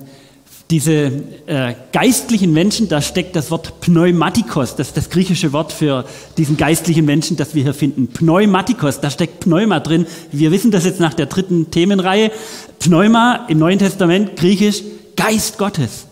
diese 0.70 1.12
äh, 1.46 1.76
geistlichen 1.94 2.52
Menschen, 2.52 2.90
da 2.90 3.02
steckt 3.02 3.36
das 3.38 3.52
Wort 3.52 3.80
Pneumatikos, 3.80 4.76
das 4.76 4.90
ist 4.90 4.98
das 4.98 5.10
griechische 5.10 5.54
Wort 5.54 5.72
für 5.72 6.06
diesen 6.38 6.58
geistlichen 6.58 7.06
Menschen, 7.06 7.38
das 7.38 7.56
wir 7.56 7.64
hier 7.64 7.74
finden. 7.74 8.08
Pneumatikos, 8.08 9.00
da 9.00 9.10
steckt 9.10 9.40
Pneuma 9.40 9.80
drin. 9.80 10.06
Wir 10.32 10.52
wissen 10.52 10.72
das 10.72 10.84
jetzt 10.84 11.00
nach 11.00 11.14
der 11.14 11.28
dritten 11.28 11.72
Themenreihe. 11.72 12.32
Pneuma 12.80 13.46
im 13.48 13.60
Neuen 13.60 13.80
Testament, 13.80 14.36
griechisch, 14.36 14.82
Geist 15.16 15.58
Gottes. 15.58 16.06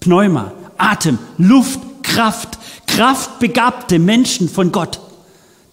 Pneuma, 0.00 0.52
Atem, 0.76 1.18
Luft, 1.38 1.80
Kraft, 2.02 2.58
kraftbegabte 2.88 4.00
Menschen 4.00 4.48
von 4.48 4.72
Gott. 4.72 5.00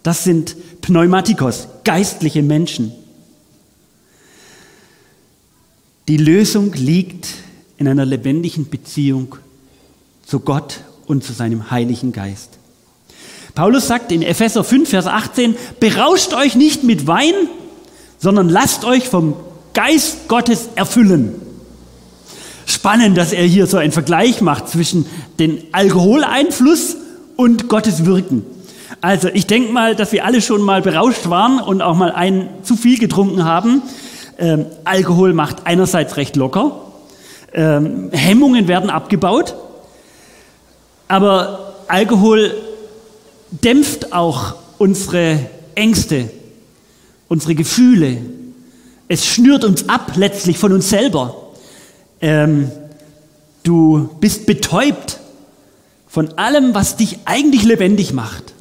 Das 0.04 0.24
sind 0.24 0.56
Pneumatikos, 0.82 1.68
geistliche 1.84 2.44
Menschen. 2.44 2.92
Die 6.08 6.18
Lösung 6.18 6.74
liegt 6.74 7.28
in 7.82 7.88
einer 7.88 8.06
lebendigen 8.06 8.70
Beziehung 8.70 9.38
zu 10.24 10.40
Gott 10.42 10.82
und 11.08 11.24
zu 11.24 11.34
seinem 11.34 11.72
Heiligen 11.72 12.12
Geist. 12.12 12.60
Paulus 13.56 13.88
sagt 13.88 14.12
in 14.12 14.22
Epheser 14.22 14.64
5, 14.64 14.88
Vers 14.88 15.08
18, 15.08 15.56
berauscht 15.80 16.36
euch 16.36 16.56
nicht 16.56 16.84
mit 16.84 17.08
Wein, 17.08 17.34
sondern 18.20 18.50
lasst 18.50 18.86
euch 18.86 19.10
vom 19.10 19.34
Geist 19.74 20.28
Gottes 20.28 20.70
erfüllen. 20.76 21.34
Spannend, 22.68 23.18
dass 23.18 23.34
er 23.34 23.46
hier 23.46 23.66
so 23.66 23.78
einen 23.78 23.92
Vergleich 23.92 24.42
macht 24.42 24.70
zwischen 24.70 25.08
dem 25.40 25.58
Alkoholeinfluss 25.72 26.98
und 27.36 27.68
Gottes 27.68 28.06
Wirken. 28.06 28.46
Also 29.02 29.28
ich 29.28 29.48
denke 29.48 29.74
mal, 29.74 29.96
dass 29.96 30.12
wir 30.12 30.24
alle 30.24 30.44
schon 30.44 30.62
mal 30.62 30.84
berauscht 30.84 31.30
waren 31.30 31.60
und 31.60 31.82
auch 31.82 31.96
mal 31.96 32.12
ein 32.12 32.48
zu 32.62 32.76
viel 32.76 33.00
getrunken 33.00 33.44
haben. 33.44 33.82
Ähm, 34.38 34.68
Alkohol 34.84 35.34
macht 35.34 35.66
einerseits 35.66 36.16
recht 36.18 36.36
locker, 36.36 36.91
ähm, 37.54 38.10
Hemmungen 38.12 38.68
werden 38.68 38.90
abgebaut, 38.90 39.56
aber 41.08 41.76
Alkohol 41.88 42.54
dämpft 43.52 44.14
auch 44.14 44.56
unsere 44.78 45.40
Ängste, 45.76 46.30
unsere 47.28 47.56
Gefühle. 47.56 48.18
Es 49.08 49.26
schnürt 49.26 49.66
uns 49.66 49.90
ab 49.90 50.14
letztlich 50.16 50.58
von 50.58 50.72
uns 50.72 50.90
selber. 50.90 51.36
Ähm, 52.22 52.72
du 53.64 54.10
bist 54.20 54.46
betäubt 54.46 55.20
von 56.08 56.38
allem, 56.38 56.74
was 56.74 56.96
dich 56.96 57.20
eigentlich 57.26 57.64
lebendig 57.64 58.14
macht. 58.14 58.54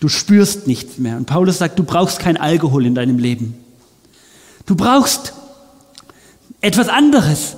Du 0.00 0.08
spürst 0.08 0.66
nichts 0.66 0.98
mehr. 0.98 1.16
Und 1.16 1.26
Paulus 1.26 1.58
sagt, 1.58 1.78
du 1.78 1.84
brauchst 1.84 2.18
kein 2.18 2.36
Alkohol 2.36 2.86
in 2.86 2.96
deinem 2.96 3.18
Leben. 3.18 3.54
Du 4.66 4.74
brauchst 4.74 5.32
etwas 6.62 6.88
anderes. 6.88 7.56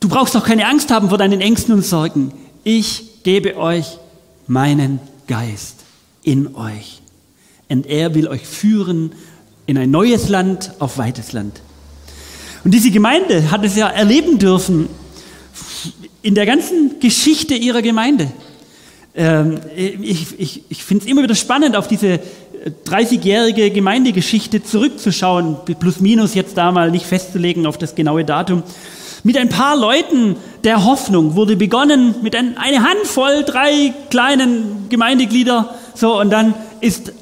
Du 0.00 0.08
brauchst 0.08 0.36
auch 0.36 0.44
keine 0.44 0.66
Angst 0.66 0.90
haben 0.90 1.08
vor 1.08 1.18
deinen 1.18 1.40
Ängsten 1.40 1.72
und 1.74 1.84
Sorgen. 1.84 2.32
Ich 2.64 3.22
gebe 3.22 3.56
euch 3.56 3.98
meinen 4.46 5.00
Geist 5.26 5.76
in 6.22 6.54
euch. 6.54 7.00
Und 7.68 7.86
er 7.86 8.14
will 8.14 8.28
euch 8.28 8.46
führen 8.46 9.12
in 9.66 9.78
ein 9.78 9.90
neues 9.90 10.28
Land, 10.28 10.72
auf 10.80 10.98
weites 10.98 11.32
Land. 11.32 11.62
Und 12.64 12.72
diese 12.74 12.90
Gemeinde 12.90 13.50
hat 13.50 13.64
es 13.64 13.76
ja 13.76 13.88
erleben 13.88 14.38
dürfen 14.38 14.88
in 16.20 16.34
der 16.34 16.46
ganzen 16.46 17.00
Geschichte 17.00 17.54
ihrer 17.54 17.82
Gemeinde. 17.82 18.30
Ähm, 19.14 19.60
ich 19.76 20.38
ich, 20.38 20.62
ich 20.68 20.84
finde 20.84 21.04
es 21.04 21.10
immer 21.10 21.22
wieder 21.22 21.34
spannend, 21.34 21.76
auf 21.76 21.88
diese 21.88 22.20
30-jährige 22.86 23.70
Gemeindegeschichte 23.70 24.62
zurückzuschauen, 24.62 25.56
plus 25.80 26.00
minus 26.00 26.34
jetzt 26.34 26.56
da 26.56 26.70
mal 26.70 26.90
nicht 26.90 27.06
festzulegen 27.06 27.66
auf 27.66 27.78
das 27.78 27.94
genaue 27.94 28.24
Datum. 28.24 28.62
Mit 29.24 29.36
ein 29.36 29.48
paar 29.48 29.76
Leuten 29.76 30.36
der 30.64 30.84
Hoffnung 30.84 31.36
wurde 31.36 31.56
begonnen 31.56 32.14
mit 32.22 32.34
ein, 32.34 32.56
eine 32.56 32.82
Handvoll, 32.88 33.44
drei 33.44 33.94
kleinen 34.10 34.86
Gemeindeglieder, 34.88 35.74
so, 35.94 36.20
und 36.20 36.30
dann 36.30 36.54
ist 36.80 37.12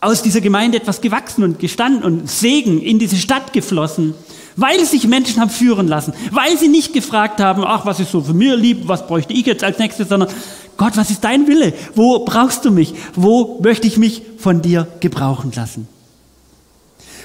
aus 0.00 0.22
dieser 0.22 0.40
Gemeinde 0.40 0.78
etwas 0.78 1.00
gewachsen 1.00 1.44
und 1.44 1.58
gestanden 1.58 2.02
und 2.02 2.28
Segen 2.28 2.82
in 2.82 2.98
diese 2.98 3.16
Stadt 3.16 3.52
geflossen, 3.52 4.14
weil 4.56 4.84
sich 4.84 5.06
Menschen 5.06 5.40
haben 5.40 5.50
führen 5.50 5.86
lassen, 5.86 6.12
weil 6.32 6.58
sie 6.58 6.68
nicht 6.68 6.92
gefragt 6.92 7.40
haben, 7.40 7.62
ach, 7.64 7.86
was 7.86 8.00
ist 8.00 8.10
so 8.10 8.20
für 8.20 8.34
mir 8.34 8.56
lieb, 8.56 8.88
was 8.88 9.06
bräuchte 9.06 9.32
ich 9.32 9.46
jetzt 9.46 9.64
als 9.64 9.78
nächstes, 9.78 10.08
sondern 10.08 10.28
Gott, 10.76 10.96
was 10.96 11.10
ist 11.10 11.24
dein 11.24 11.46
Wille? 11.46 11.72
Wo 11.94 12.24
brauchst 12.24 12.64
du 12.64 12.70
mich? 12.70 12.94
Wo 13.14 13.60
möchte 13.62 13.86
ich 13.86 13.98
mich 13.98 14.22
von 14.38 14.62
dir 14.62 14.88
gebrauchen 15.00 15.52
lassen? 15.54 15.88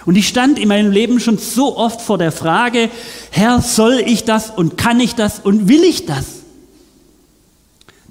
Und 0.05 0.15
ich 0.15 0.27
stand 0.27 0.57
in 0.57 0.69
meinem 0.69 0.91
Leben 0.91 1.19
schon 1.19 1.37
so 1.37 1.75
oft 1.75 2.01
vor 2.01 2.17
der 2.17 2.31
Frage, 2.31 2.89
Herr, 3.29 3.61
soll 3.61 4.01
ich 4.05 4.23
das 4.23 4.49
und 4.49 4.77
kann 4.77 5.01
ich 5.01 5.15
das 5.15 5.39
und 5.39 5.67
will 5.67 5.83
ich 5.83 6.05
das? 6.05 6.25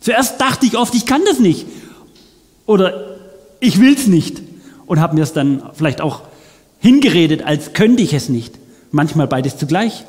Zuerst 0.00 0.40
dachte 0.40 0.66
ich 0.66 0.76
oft, 0.76 0.94
ich 0.94 1.06
kann 1.06 1.22
das 1.24 1.38
nicht 1.38 1.66
oder 2.66 3.16
ich 3.60 3.80
will 3.80 3.94
es 3.94 4.06
nicht 4.06 4.42
und 4.86 5.00
habe 5.00 5.14
mir 5.14 5.22
es 5.22 5.32
dann 5.32 5.62
vielleicht 5.72 6.00
auch 6.00 6.22
hingeredet, 6.80 7.42
als 7.42 7.72
könnte 7.72 8.02
ich 8.02 8.12
es 8.12 8.28
nicht. 8.28 8.54
Manchmal 8.90 9.26
beides 9.26 9.56
zugleich. 9.56 10.04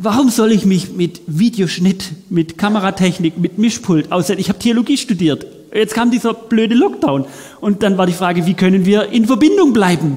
Warum 0.00 0.30
soll 0.30 0.52
ich 0.52 0.64
mich 0.64 0.92
mit 0.92 1.22
Videoschnitt, 1.26 2.12
mit 2.30 2.56
Kameratechnik, 2.56 3.36
mit 3.36 3.58
Mischpult 3.58 4.12
aussetzen? 4.12 4.38
Ich 4.38 4.48
habe 4.48 4.60
Theologie 4.60 4.96
studiert. 4.96 5.44
Jetzt 5.74 5.92
kam 5.92 6.12
dieser 6.12 6.34
blöde 6.34 6.76
Lockdown. 6.76 7.24
Und 7.60 7.82
dann 7.82 7.98
war 7.98 8.06
die 8.06 8.12
Frage, 8.12 8.46
wie 8.46 8.54
können 8.54 8.86
wir 8.86 9.08
in 9.08 9.26
Verbindung 9.26 9.72
bleiben? 9.72 10.16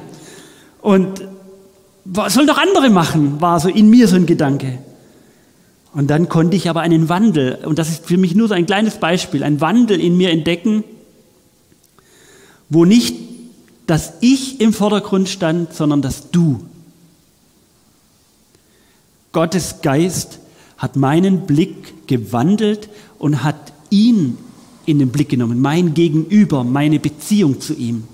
Und 0.82 1.24
was 2.06 2.36
sollen 2.36 2.46
doch 2.46 2.60
andere 2.60 2.92
machen, 2.92 3.42
war 3.42 3.60
so 3.60 3.70
in 3.70 3.90
mir 3.90 4.08
so 4.08 4.18
ein 4.18 4.28
Gedanke. 4.28 4.78
Und 5.96 6.12
dann 6.12 6.30
konnte 6.30 6.56
ich 6.56 6.70
aber 6.70 6.82
einen 6.82 7.10
Wandel, 7.10 7.58
und 7.66 7.80
das 7.80 7.90
ist 7.90 8.06
für 8.06 8.18
mich 8.18 8.36
nur 8.36 8.50
so 8.50 8.54
ein 8.54 8.68
kleines 8.68 8.98
Beispiel, 8.98 9.44
einen 9.44 9.62
Wandel 9.62 10.00
in 10.00 10.16
mir 10.16 10.30
entdecken, 10.30 10.84
wo 12.70 12.86
nicht 12.86 13.16
das 13.88 14.14
Ich 14.22 14.62
im 14.62 14.74
Vordergrund 14.74 15.28
stand, 15.28 15.74
sondern 15.74 16.04
das 16.04 16.30
Du. 16.30 16.60
Gottes 19.32 19.82
Geist 19.82 20.40
hat 20.78 20.96
meinen 20.96 21.46
Blick 21.46 22.08
gewandelt 22.08 22.90
und 23.18 23.44
hat 23.44 23.72
ihn 23.90 24.38
in 24.86 25.00
den 25.00 25.10
Blick 25.10 25.30
genommen, 25.30 25.62
mein 25.62 25.94
Gegenüber, 25.94 26.64
meine 26.64 27.00
Beziehung 27.00 27.62
zu 27.62 27.74
ihm. 27.74 28.06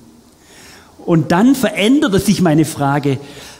Und 1.06 1.32
dann 1.32 1.56
veränderte 1.56 2.20
sich 2.20 2.42
meine 2.42 2.66
Frage. 2.66 3.18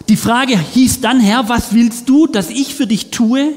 Die 0.10 0.18
Frage 0.18 0.60
hieß 0.60 1.02
dann, 1.02 1.20
Herr, 1.20 1.48
was 1.48 1.74
willst 1.74 2.10
du, 2.10 2.28
dass 2.28 2.50
ich 2.50 2.76
für 2.76 2.86
dich 2.86 3.10
tue? 3.10 3.54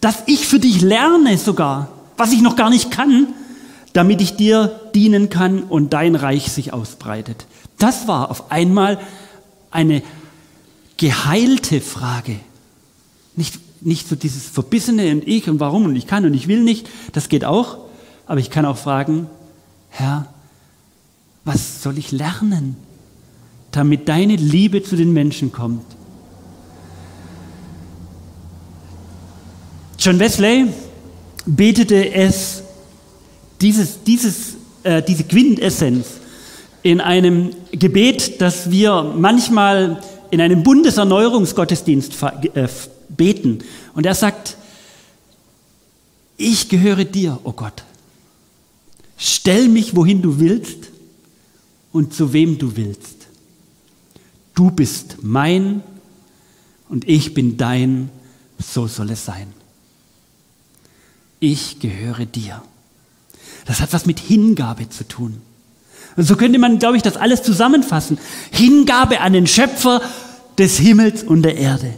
Dass 0.00 0.24
ich 0.26 0.46
für 0.46 0.58
dich 0.58 0.80
lerne 0.80 1.38
sogar, 1.38 1.92
was 2.16 2.32
ich 2.32 2.42
noch 2.42 2.56
gar 2.56 2.70
nicht 2.70 2.90
kann, 2.90 3.28
damit 3.92 4.20
ich 4.20 4.34
dir 4.34 4.80
dienen 4.94 5.30
kann 5.30 5.62
und 5.62 5.92
dein 5.92 6.16
Reich 6.16 6.50
sich 6.50 6.72
ausbreitet. 6.72 7.46
Das 7.78 8.08
war 8.08 8.30
auf 8.30 8.50
einmal 8.50 8.98
eine 9.70 10.02
geheilte 10.96 11.80
Frage. 11.80 12.40
Nicht, 13.36 13.58
nicht 13.80 14.08
so 14.08 14.16
dieses 14.16 14.48
Verbissene 14.48 15.10
und 15.12 15.26
ich 15.26 15.48
und 15.48 15.60
warum 15.60 15.84
und 15.84 15.96
ich 15.96 16.06
kann 16.06 16.24
und 16.24 16.34
ich 16.34 16.48
will 16.48 16.62
nicht, 16.62 16.88
das 17.12 17.28
geht 17.28 17.44
auch. 17.44 17.78
Aber 18.26 18.40
ich 18.40 18.50
kann 18.50 18.64
auch 18.64 18.76
fragen, 18.76 19.26
Herr, 19.90 20.26
was 21.44 21.82
soll 21.82 21.98
ich 21.98 22.10
lernen, 22.10 22.76
damit 23.70 24.08
deine 24.08 24.36
Liebe 24.36 24.82
zu 24.82 24.96
den 24.96 25.12
Menschen 25.12 25.52
kommt? 25.52 25.84
John 29.98 30.18
Wesley 30.18 30.66
betete 31.46 32.12
es, 32.12 32.62
dieses, 33.60 34.02
dieses, 34.04 34.56
äh, 34.82 35.02
diese 35.02 35.24
Quintessenz 35.24 36.06
in 36.82 37.00
einem 37.00 37.50
Gebet, 37.72 38.40
das 38.40 38.70
wir 38.70 39.14
manchmal 39.16 40.02
in 40.30 40.40
einem 40.40 40.62
Bundeserneuerungsgottesdienst 40.62 42.14
äh, 42.54 42.68
beten. 43.16 43.58
Und 43.94 44.06
er 44.06 44.14
sagt, 44.14 44.56
ich 46.36 46.68
gehöre 46.68 47.04
dir, 47.04 47.40
o 47.44 47.50
oh 47.50 47.52
Gott. 47.52 47.84
Stell 49.16 49.68
mich, 49.68 49.94
wohin 49.94 50.22
du 50.22 50.40
willst 50.40 50.90
und 51.92 52.12
zu 52.12 52.32
wem 52.32 52.58
du 52.58 52.76
willst. 52.76 53.26
Du 54.54 54.70
bist 54.70 55.18
mein 55.22 55.82
und 56.88 57.08
ich 57.08 57.34
bin 57.34 57.56
dein, 57.56 58.10
so 58.58 58.86
soll 58.86 59.10
es 59.10 59.24
sein. 59.24 59.52
Ich 61.40 61.80
gehöre 61.80 62.26
dir. 62.26 62.62
Das 63.66 63.80
hat 63.80 63.92
was 63.92 64.06
mit 64.06 64.20
Hingabe 64.20 64.88
zu 64.88 65.06
tun. 65.06 65.40
Und 66.16 66.24
so 66.24 66.36
könnte 66.36 66.58
man, 66.58 66.78
glaube 66.78 66.96
ich, 66.96 67.02
das 67.02 67.16
alles 67.16 67.42
zusammenfassen. 67.42 68.18
Hingabe 68.50 69.20
an 69.20 69.32
den 69.32 69.46
Schöpfer 69.46 70.00
des 70.58 70.78
Himmels 70.78 71.22
und 71.22 71.42
der 71.42 71.56
Erde. 71.56 71.94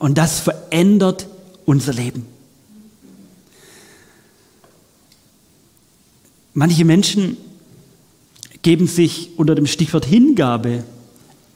Und 0.00 0.16
das 0.16 0.40
verändert 0.40 1.28
unser 1.66 1.92
Leben. 1.92 2.24
Manche 6.54 6.86
Menschen 6.86 7.36
geben 8.62 8.86
sich 8.86 9.32
unter 9.36 9.54
dem 9.54 9.66
Stichwort 9.66 10.06
Hingabe 10.06 10.84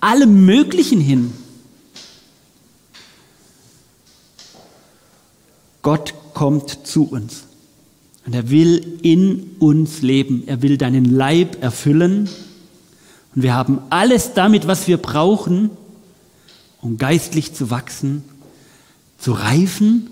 allem 0.01 0.45
Möglichen 0.45 1.01
hin. 1.01 1.33
Gott 5.81 6.13
kommt 6.35 6.87
zu 6.87 7.05
uns 7.05 7.45
und 8.27 8.35
er 8.35 8.51
will 8.51 8.99
in 9.01 9.57
uns 9.59 10.03
leben. 10.03 10.43
Er 10.47 10.61
will 10.61 10.77
deinen 10.77 11.07
Leib 11.07 11.63
erfüllen 11.63 12.29
und 13.35 13.43
wir 13.43 13.55
haben 13.55 13.79
alles 13.89 14.35
damit, 14.35 14.67
was 14.67 14.87
wir 14.87 14.99
brauchen, 14.99 15.71
um 16.83 16.99
geistlich 16.99 17.55
zu 17.55 17.71
wachsen 17.71 18.23
zu 19.25 19.33
reifen 19.33 20.11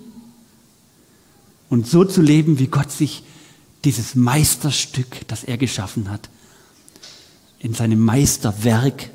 und 1.69 1.87
so 1.87 2.03
zu 2.03 2.23
leben, 2.23 2.59
wie 2.59 2.69
Gott 2.69 2.91
sich 2.91 3.23
dieses 3.85 4.15
Meisterstück, 4.15 5.29
das 5.29 5.45
er 5.45 5.59
geschaffen 5.59 6.11
hat, 6.11 6.31
in 7.59 7.75
seinem 7.75 8.01
Meisterwerk 8.01 9.11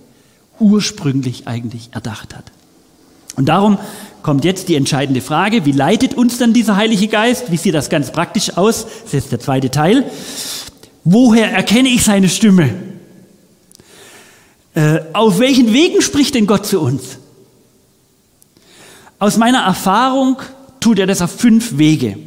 ursprünglich 0.59 1.47
eigentlich 1.47 1.89
erdacht 1.93 2.35
hat. 2.35 2.51
Und 3.37 3.45
darum 3.45 3.79
kommt 4.21 4.45
jetzt 4.45 4.69
die 4.69 4.75
entscheidende 4.75 5.21
Frage, 5.21 5.65
wie 5.65 5.71
leitet 5.71 6.13
uns 6.13 6.37
dann 6.37 6.53
dieser 6.53 6.75
Heilige 6.75 7.07
Geist? 7.07 7.51
Wie 7.51 7.57
sieht 7.57 7.73
das 7.73 7.89
ganz 7.89 8.11
praktisch 8.11 8.55
aus? 8.55 8.83
Das 8.83 9.05
ist 9.05 9.13
jetzt 9.13 9.31
der 9.31 9.39
zweite 9.39 9.71
Teil. 9.71 10.07
Woher 11.05 11.51
erkenne 11.51 11.89
ich 11.89 12.03
seine 12.03 12.29
Stimme? 12.29 12.69
Äh, 14.75 14.99
auf 15.13 15.39
welchen 15.39 15.73
Wegen 15.73 16.03
spricht 16.03 16.35
denn 16.35 16.45
Gott 16.45 16.67
zu 16.67 16.81
uns? 16.81 17.17
Aus 19.19 19.37
meiner 19.37 19.59
Erfahrung 19.59 20.37
tut 20.79 20.99
er 20.99 21.07
das 21.07 21.21
auf 21.21 21.31
fünf 21.31 21.77
Wege. 21.77 22.17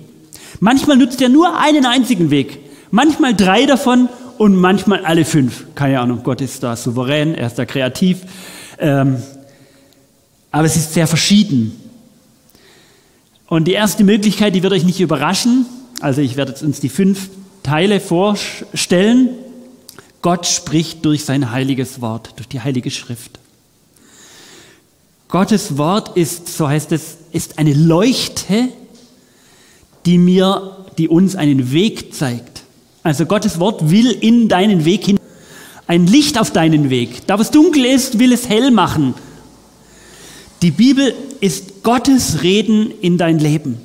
Manchmal 0.58 0.96
nutzt 0.96 1.22
er 1.22 1.28
nur 1.28 1.58
einen 1.58 1.86
einzigen 1.86 2.30
Weg, 2.30 2.58
manchmal 2.90 3.34
drei 3.34 3.64
davon 3.64 4.08
und 4.38 4.56
manchmal 4.56 5.04
alle 5.04 5.24
fünf. 5.24 5.64
Keine 5.74 6.00
Ahnung, 6.00 6.22
Gott 6.22 6.40
ist 6.40 6.62
da 6.62 6.76
souverän, 6.76 7.34
er 7.34 7.46
ist 7.46 7.58
da 7.58 7.64
kreativ. 7.64 8.18
Ähm, 8.78 9.22
aber 10.50 10.64
es 10.64 10.76
ist 10.76 10.94
sehr 10.94 11.06
verschieden. 11.06 11.76
Und 13.46 13.66
die 13.66 13.72
erste 13.72 14.04
Möglichkeit, 14.04 14.54
die 14.54 14.62
wird 14.62 14.72
euch 14.72 14.84
nicht 14.84 15.00
überraschen. 15.00 15.66
Also 16.00 16.20
ich 16.20 16.36
werde 16.36 16.54
uns 16.64 16.80
die 16.80 16.88
fünf 16.88 17.30
Teile 17.62 18.00
vorstellen. 18.00 19.30
Gott 20.22 20.46
spricht 20.46 21.04
durch 21.04 21.24
sein 21.24 21.50
heiliges 21.50 22.00
Wort, 22.00 22.34
durch 22.36 22.48
die 22.48 22.60
heilige 22.60 22.90
Schrift. 22.90 23.39
Gottes 25.30 25.78
Wort 25.78 26.16
ist, 26.16 26.48
so 26.48 26.68
heißt 26.68 26.92
es, 26.92 27.18
ist 27.32 27.58
eine 27.58 27.72
Leuchte, 27.72 28.68
die 30.04 30.18
mir, 30.18 30.76
die 30.98 31.08
uns 31.08 31.36
einen 31.36 31.72
Weg 31.72 32.14
zeigt. 32.14 32.62
Also 33.02 33.26
Gottes 33.26 33.60
Wort 33.60 33.90
will 33.90 34.10
in 34.10 34.48
deinen 34.48 34.84
Weg 34.84 35.06
hin 35.06 35.18
ein 35.86 36.06
Licht 36.06 36.38
auf 36.38 36.52
deinen 36.52 36.90
Weg. 36.90 37.26
Da 37.26 37.38
was 37.38 37.50
dunkel 37.50 37.84
ist, 37.84 38.18
will 38.18 38.32
es 38.32 38.48
hell 38.48 38.70
machen. 38.70 39.14
Die 40.62 40.70
Bibel 40.70 41.14
ist 41.40 41.82
Gottes 41.82 42.42
Reden 42.42 42.92
in 43.00 43.16
dein 43.16 43.38
Leben. 43.38 43.78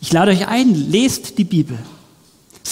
Ich 0.00 0.12
lade 0.12 0.32
euch 0.32 0.46
ein, 0.48 0.90
lest 0.90 1.38
die 1.38 1.44
Bibel. 1.44 1.78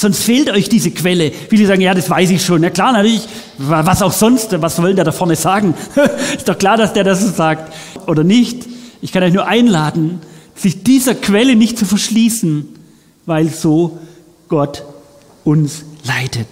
Sonst 0.03 0.25
fehlt 0.25 0.51
euch 0.51 0.69
diese 0.69 0.91
Quelle. 0.91 1.31
Viele 1.31 1.65
sagen, 1.65 1.81
ja, 1.81 1.95
das 1.95 2.11
weiß 2.11 2.31
ich 2.31 2.45
schon. 2.45 2.65
Ja 2.65 2.71
klar, 2.71 2.91
natürlich, 2.93 3.23
was 3.57 4.03
auch 4.03 4.11
sonst, 4.11 4.61
was 4.61 4.75
soll 4.75 4.97
der 4.97 5.05
da 5.05 5.13
vorne 5.13 5.37
sagen? 5.37 5.75
ist 6.37 6.49
doch 6.49 6.59
klar, 6.59 6.77
dass 6.77 6.93
der 6.93 7.05
das 7.05 7.23
so 7.23 7.31
sagt. 7.31 7.73
Oder 8.09 8.25
nicht. 8.25 8.67
Ich 9.01 9.13
kann 9.13 9.23
euch 9.23 9.33
nur 9.33 9.47
einladen, 9.47 10.19
sich 10.57 10.83
dieser 10.83 11.15
Quelle 11.15 11.55
nicht 11.55 11.79
zu 11.79 11.85
verschließen, 11.85 12.69
weil 13.27 13.49
so 13.49 14.01
Gott 14.49 14.83
uns 15.45 15.85
leitet. 16.05 16.49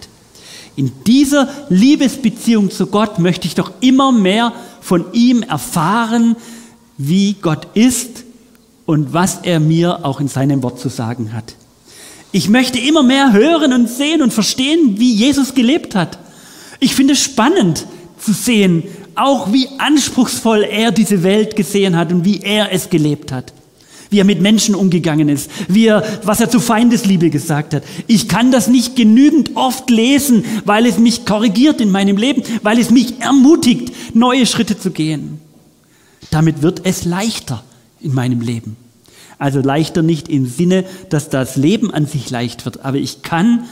In 0.77 0.93
dieser 1.05 1.49
Liebesbeziehung 1.71 2.71
zu 2.71 2.87
Gott 2.87 3.19
möchte 3.19 3.49
ich 3.49 3.57
doch 3.57 3.73
immer 3.81 4.13
mehr 4.13 4.53
von 4.81 5.07
ihm 5.13 5.43
erfahren, 5.43 6.37
wie 6.99 7.35
Gott 7.35 7.67
ist 7.75 8.23
und 8.87 9.13
was 9.13 9.41
er 9.43 9.59
mir 9.59 10.05
auch 10.05 10.21
in 10.21 10.29
seinem 10.29 10.63
Wort 10.63 10.79
zu 10.79 10.89
sagen 10.89 11.33
hat. 11.33 11.57
Ich 12.33 12.49
möchte 12.49 12.79
immer 12.79 13.03
mehr 13.03 13.33
hören 13.33 13.73
und 13.73 13.88
sehen 13.88 14.23
und 14.23 14.33
verstehen, 14.33 14.99
wie 14.99 15.12
Jesus 15.12 15.55
gelebt 15.55 15.95
hat. 15.95 16.19
Ich 16.79 16.95
finde 16.95 17.14
es 17.14 17.23
spannend 17.23 17.87
zu 18.19 18.33
sehen, 18.33 18.85
auch 19.16 19.53
wie 19.53 19.69
anspruchsvoll 19.79 20.62
er 20.62 20.93
diese 20.93 21.23
Welt 21.23 21.57
gesehen 21.57 21.97
hat 21.97 22.12
und 22.12 22.25
wie 22.25 22.40
er 22.40 22.73
es 22.73 22.88
gelebt 22.88 23.33
hat. 23.33 23.53
Wie 24.11 24.19
er 24.19 24.25
mit 24.25 24.40
Menschen 24.40 24.75
umgegangen 24.75 25.29
ist, 25.29 25.51
wie 25.69 25.87
er, 25.87 26.05
was 26.25 26.40
er 26.40 26.51
zu 26.51 26.59
Feindesliebe 26.59 27.31
gesagt 27.31 27.75
hat. 27.75 27.85
Ich 28.07 28.29
kann 28.29 28.51
das 28.51 28.66
nicht 28.66 28.97
genügend 28.97 29.57
oft 29.57 29.88
lesen, 29.90 30.45
weil 30.64 30.87
es 30.87 30.99
mich 30.99 31.25
korrigiert 31.25 31.81
in 31.81 31.90
meinem 31.90 32.16
Leben, 32.16 32.43
weil 32.62 32.79
es 32.79 32.90
mich 32.90 33.21
ermutigt, 33.21 33.93
neue 34.14 34.47
Schritte 34.47 34.79
zu 34.79 34.90
gehen. 34.90 35.40
Damit 36.31 36.62
wird 36.62 36.83
es 36.85 37.05
leichter 37.05 37.62
in 38.01 38.14
meinem 38.14 38.40
Leben. 38.40 38.77
Also 39.40 39.61
leichter 39.61 40.03
nicht 40.03 40.29
im 40.29 40.46
Sinne, 40.46 40.85
dass 41.09 41.31
das 41.31 41.57
Leben 41.57 41.90
an 41.90 42.05
sich 42.05 42.29
leicht 42.29 42.66
wird, 42.66 42.85
aber 42.85 42.98
ich 42.98 43.22
kann 43.22 43.64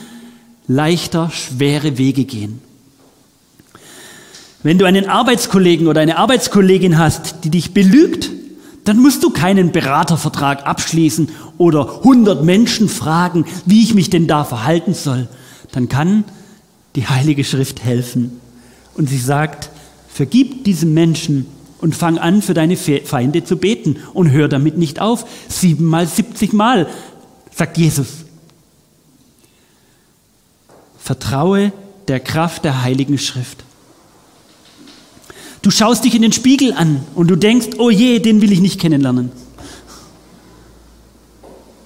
leichter 0.67 1.31
schwere 1.31 1.99
Wege 1.99 2.25
gehen. 2.25 2.61
Wenn 4.63 4.79
du 4.79 4.87
einen 4.87 5.11
Arbeitskollegen 5.11 5.87
oder 5.87 6.01
eine 6.01 6.17
Arbeitskollegin 6.17 6.97
hast, 6.99 7.45
die 7.45 7.51
dich 7.51 7.75
belügt, 7.75 8.31
dann 8.85 8.99
musst 8.99 9.23
du 9.23 9.29
keinen 9.29 9.71
Beratervertrag 9.71 10.67
abschließen 10.67 11.29
oder 11.59 11.99
100 11.99 12.43
Menschen 12.43 12.89
fragen, 12.89 13.45
wie 13.67 13.83
ich 13.83 13.95
mich 13.95 14.09
denn 14.09 14.27
da 14.27 14.45
verhalten 14.45 14.95
soll. 14.95 15.29
Dann 15.71 15.91
kann 15.91 16.25
die 16.97 17.07
Heilige 17.07 17.45
Schrift 17.45 17.85
helfen. 17.85 18.41
Und 18.95 19.11
sie 19.11 19.19
sagt, 19.19 19.69
vergib 20.09 20.65
diesem 20.65 20.95
Menschen 20.95 21.45
und 21.81 21.95
fang 21.95 22.19
an, 22.19 22.43
für 22.43 22.55
deine 22.55 22.77
Feinde 22.77 23.45
zu 23.45 23.57
beten 23.57 23.97
und 24.15 24.31
hör 24.31 24.49
damit 24.49 24.77
nicht 24.77 25.01
auf. 25.01 25.25
Siebenmal, 25.49 26.07
siebzig 26.07 26.53
Mal, 26.53 26.89
sagt 27.55 27.79
Jesus. 27.79 28.09
Vertraue 30.99 31.73
der 32.09 32.21
Kraft 32.21 32.65
der 32.65 32.83
Heiligen 32.83 33.19
Schrift. 33.19 33.65
Du 35.63 35.71
schaust 35.71 36.05
dich 36.05 36.15
in 36.15 36.23
den 36.23 36.33
Spiegel 36.33 36.73
an 36.73 37.05
und 37.15 37.29
du 37.29 37.37
denkst, 37.37 37.69
oh 37.79 37.91
je, 37.91 38.21
den 38.21 38.41
will 38.41 38.53
ich 38.53 38.61
nicht 38.61 38.81
kennenlernen. 38.81 39.31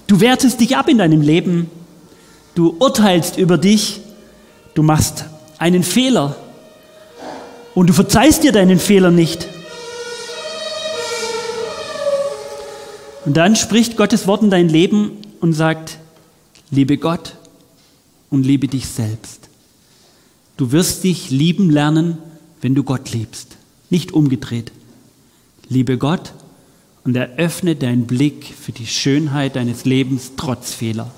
Du 0.07 0.21
wertest 0.21 0.61
dich 0.61 0.77
ab 0.77 0.89
in 0.89 0.99
deinem 0.99 1.23
Leben. 1.23 1.71
Du 2.55 2.77
urteilst 2.79 3.39
über 3.39 3.57
dich. 3.57 4.01
Du 4.75 4.83
machst 4.83 5.25
einen 5.59 5.83
Fehler. 5.83 6.37
Und 7.75 7.89
du 7.89 7.95
verzeihst 7.95 8.43
dir 8.43 8.53
deinen 8.53 8.79
Fehler 8.79 9.11
nicht. 9.11 9.49
Und 13.25 13.37
dann 13.37 13.57
spricht 13.57 13.97
Gottes 13.97 14.27
Wort 14.27 14.43
in 14.43 14.51
dein 14.51 14.69
Leben 14.69 15.13
und 15.41 15.53
sagt, 15.53 15.99
liebe 16.71 16.97
Gott 16.99 17.37
und 18.31 18.45
liebe 18.45 18.69
dich 18.69 18.87
selbst. 18.87 19.49
Du 20.57 20.73
wirst 20.73 21.05
dich 21.05 21.31
lieben 21.31 21.71
lernen, 21.71 22.19
wenn 22.61 22.75
du 22.75 22.83
Gott 22.83 23.13
liebst, 23.13 23.57
nicht 23.91 24.13
umgedreht. 24.13 24.73
Liebe 25.69 25.99
Gott 25.99 26.33
und 27.05 27.17
eröffne 27.17 27.77
deinen 27.77 28.07
Blick 28.07 28.45
für 28.45 28.73
die 28.73 28.87
Schönheit 28.87 29.57
deines 29.57 29.85
Lebens 29.85 30.33
trotz 30.37 30.73
Fehler, 30.73 31.11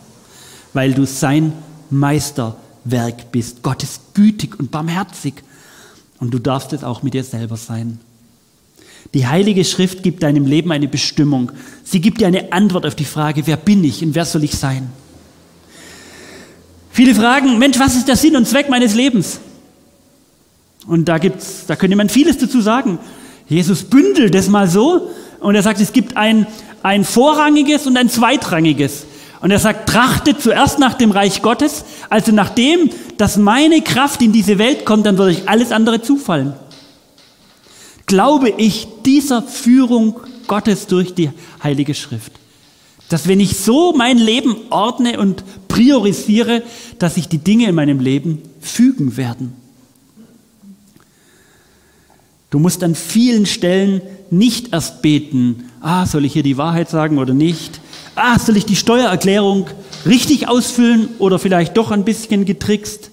weil 0.72 0.94
du 0.94 1.06
sein 1.06 1.52
Meisterwerk 1.90 3.32
bist. 3.32 3.62
Gott 3.62 3.82
ist 3.82 4.14
gütig 4.14 4.58
und 4.58 4.70
barmherzig 4.70 5.34
und 6.20 6.32
du 6.32 6.38
darfst 6.38 6.72
es 6.72 6.84
auch 6.84 7.02
mit 7.02 7.14
dir 7.14 7.24
selber 7.24 7.56
sein. 7.56 7.98
Die 9.12 9.26
Heilige 9.26 9.64
Schrift 9.64 10.02
gibt 10.02 10.22
deinem 10.22 10.46
Leben 10.46 10.72
eine 10.72 10.88
Bestimmung. 10.88 11.52
Sie 11.84 12.00
gibt 12.00 12.20
dir 12.20 12.26
eine 12.26 12.52
Antwort 12.52 12.86
auf 12.86 12.94
die 12.94 13.04
Frage, 13.04 13.46
wer 13.46 13.56
bin 13.56 13.84
ich 13.84 14.02
und 14.02 14.14
wer 14.14 14.24
soll 14.24 14.44
ich 14.44 14.56
sein? 14.56 14.90
Viele 16.90 17.14
fragen, 17.14 17.58
Mensch, 17.58 17.78
was 17.78 17.96
ist 17.96 18.08
der 18.08 18.16
Sinn 18.16 18.36
und 18.36 18.46
Zweck 18.46 18.70
meines 18.70 18.94
Lebens? 18.94 19.40
Und 20.86 21.08
da 21.08 21.18
gibt's, 21.18 21.64
da 21.66 21.76
könnte 21.76 21.96
man 21.96 22.08
vieles 22.08 22.38
dazu 22.38 22.60
sagen. 22.60 22.98
Jesus 23.48 23.82
bündelt 23.82 24.34
das 24.34 24.48
mal 24.48 24.68
so 24.68 25.10
und 25.40 25.54
er 25.54 25.62
sagt, 25.62 25.80
es 25.80 25.92
gibt 25.92 26.16
ein, 26.16 26.46
ein 26.82 27.04
vorrangiges 27.04 27.86
und 27.86 27.96
ein 27.96 28.08
zweitrangiges. 28.08 29.06
Und 29.40 29.50
er 29.50 29.58
sagt, 29.58 29.90
trachtet 29.90 30.40
zuerst 30.40 30.78
nach 30.78 30.94
dem 30.94 31.10
Reich 31.10 31.42
Gottes, 31.42 31.84
also 32.08 32.32
nach 32.32 32.48
dem, 32.48 32.88
dass 33.18 33.36
meine 33.36 33.82
Kraft 33.82 34.22
in 34.22 34.32
diese 34.32 34.58
Welt 34.58 34.86
kommt, 34.86 35.04
dann 35.04 35.18
wird 35.18 35.36
euch 35.36 35.48
alles 35.48 35.72
andere 35.72 36.00
zufallen 36.00 36.54
glaube 38.14 38.48
ich 38.48 38.86
dieser 39.04 39.42
Führung 39.42 40.20
Gottes 40.46 40.86
durch 40.86 41.14
die 41.14 41.30
Heilige 41.64 41.94
Schrift. 41.94 42.30
Dass 43.08 43.26
wenn 43.26 43.40
ich 43.40 43.56
so 43.56 43.92
mein 43.92 44.18
Leben 44.18 44.54
ordne 44.70 45.18
und 45.18 45.42
priorisiere, 45.66 46.62
dass 47.00 47.16
sich 47.16 47.28
die 47.28 47.38
Dinge 47.38 47.68
in 47.68 47.74
meinem 47.74 47.98
Leben 47.98 48.40
fügen 48.60 49.16
werden. 49.16 49.54
Du 52.50 52.60
musst 52.60 52.84
an 52.84 52.94
vielen 52.94 53.46
Stellen 53.46 54.00
nicht 54.30 54.72
erst 54.72 55.02
beten, 55.02 55.64
ah, 55.80 56.06
soll 56.06 56.24
ich 56.24 56.34
hier 56.34 56.44
die 56.44 56.56
Wahrheit 56.56 56.88
sagen 56.88 57.18
oder 57.18 57.34
nicht? 57.34 57.80
Ah, 58.14 58.38
soll 58.38 58.56
ich 58.56 58.64
die 58.64 58.76
Steuererklärung 58.76 59.66
richtig 60.06 60.46
ausfüllen 60.46 61.08
oder 61.18 61.40
vielleicht 61.40 61.76
doch 61.76 61.90
ein 61.90 62.04
bisschen 62.04 62.44
getrickst? 62.44 63.10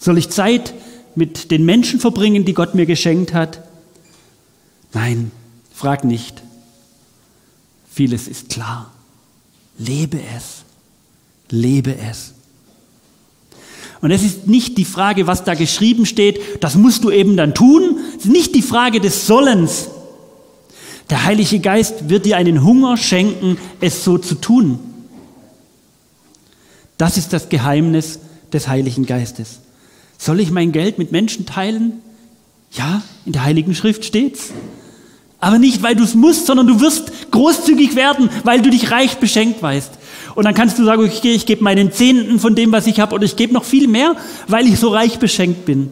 Soll 0.00 0.18
ich 0.18 0.30
Zeit 0.30 0.74
mit 1.14 1.50
den 1.50 1.64
Menschen 1.64 2.00
verbringen, 2.00 2.44
die 2.44 2.54
Gott 2.54 2.74
mir 2.74 2.86
geschenkt 2.86 3.34
hat? 3.34 3.62
Nein, 4.92 5.30
frag 5.72 6.04
nicht. 6.04 6.42
Vieles 7.90 8.28
ist 8.28 8.48
klar. 8.48 8.90
Lebe 9.78 10.18
es. 10.36 10.62
Lebe 11.50 11.96
es. 11.96 12.34
Und 14.00 14.10
es 14.10 14.22
ist 14.22 14.48
nicht 14.48 14.78
die 14.78 14.84
Frage, 14.84 15.26
was 15.26 15.44
da 15.44 15.54
geschrieben 15.54 16.06
steht, 16.06 16.40
das 16.60 16.74
musst 16.74 17.04
du 17.04 17.10
eben 17.10 17.36
dann 17.36 17.54
tun. 17.54 17.98
Es 18.18 18.24
ist 18.24 18.32
nicht 18.32 18.54
die 18.54 18.62
Frage 18.62 19.00
des 19.00 19.26
Sollens. 19.26 19.88
Der 21.08 21.24
Heilige 21.24 21.60
Geist 21.60 22.08
wird 22.08 22.26
dir 22.26 22.36
einen 22.36 22.64
Hunger 22.64 22.96
schenken, 22.96 23.58
es 23.80 24.02
so 24.02 24.18
zu 24.18 24.34
tun. 24.34 24.80
Das 26.98 27.16
ist 27.16 27.32
das 27.32 27.48
Geheimnis 27.48 28.18
des 28.52 28.66
Heiligen 28.66 29.06
Geistes. 29.06 29.60
Soll 30.22 30.38
ich 30.38 30.52
mein 30.52 30.70
Geld 30.70 30.98
mit 30.98 31.10
Menschen 31.10 31.46
teilen? 31.46 31.94
Ja, 32.70 33.02
in 33.26 33.32
der 33.32 33.42
Heiligen 33.42 33.74
Schrift 33.74 34.04
steht's. 34.04 34.52
Aber 35.40 35.58
nicht, 35.58 35.82
weil 35.82 35.96
du 35.96 36.04
es 36.04 36.14
musst, 36.14 36.46
sondern 36.46 36.68
du 36.68 36.80
wirst 36.80 37.32
großzügig 37.32 37.96
werden, 37.96 38.30
weil 38.44 38.62
du 38.62 38.70
dich 38.70 38.92
reich 38.92 39.16
beschenkt 39.16 39.60
weißt. 39.60 39.90
Und 40.36 40.44
dann 40.44 40.54
kannst 40.54 40.78
du 40.78 40.84
sagen, 40.84 41.02
okay, 41.02 41.32
ich 41.32 41.44
gebe 41.44 41.64
meinen 41.64 41.90
Zehnten 41.90 42.38
von 42.38 42.54
dem, 42.54 42.70
was 42.70 42.86
ich 42.86 43.00
habe, 43.00 43.16
oder 43.16 43.24
ich 43.24 43.34
gebe 43.34 43.52
noch 43.52 43.64
viel 43.64 43.88
mehr, 43.88 44.14
weil 44.46 44.68
ich 44.68 44.78
so 44.78 44.90
reich 44.90 45.18
beschenkt 45.18 45.64
bin. 45.64 45.90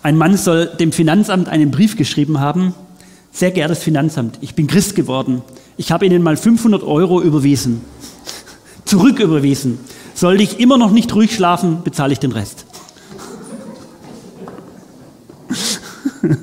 Ein 0.00 0.16
Mann 0.16 0.36
soll 0.36 0.66
dem 0.66 0.92
Finanzamt 0.92 1.48
einen 1.48 1.72
Brief 1.72 1.96
geschrieben 1.96 2.38
haben. 2.38 2.72
Sehr 3.32 3.50
geehrtes 3.50 3.80
Finanzamt, 3.80 4.38
ich 4.42 4.54
bin 4.54 4.68
Christ 4.68 4.94
geworden. 4.94 5.42
Ich 5.76 5.90
habe 5.90 6.06
Ihnen 6.06 6.22
mal 6.22 6.36
500 6.36 6.84
Euro 6.84 7.20
überwiesen, 7.20 7.80
zurücküberwiesen. 8.88 9.78
Sollte 10.14 10.42
ich 10.42 10.58
immer 10.58 10.78
noch 10.78 10.90
nicht 10.90 11.14
ruhig 11.14 11.34
schlafen, 11.34 11.82
bezahle 11.84 12.12
ich 12.12 12.18
den 12.18 12.32
Rest. 12.32 12.64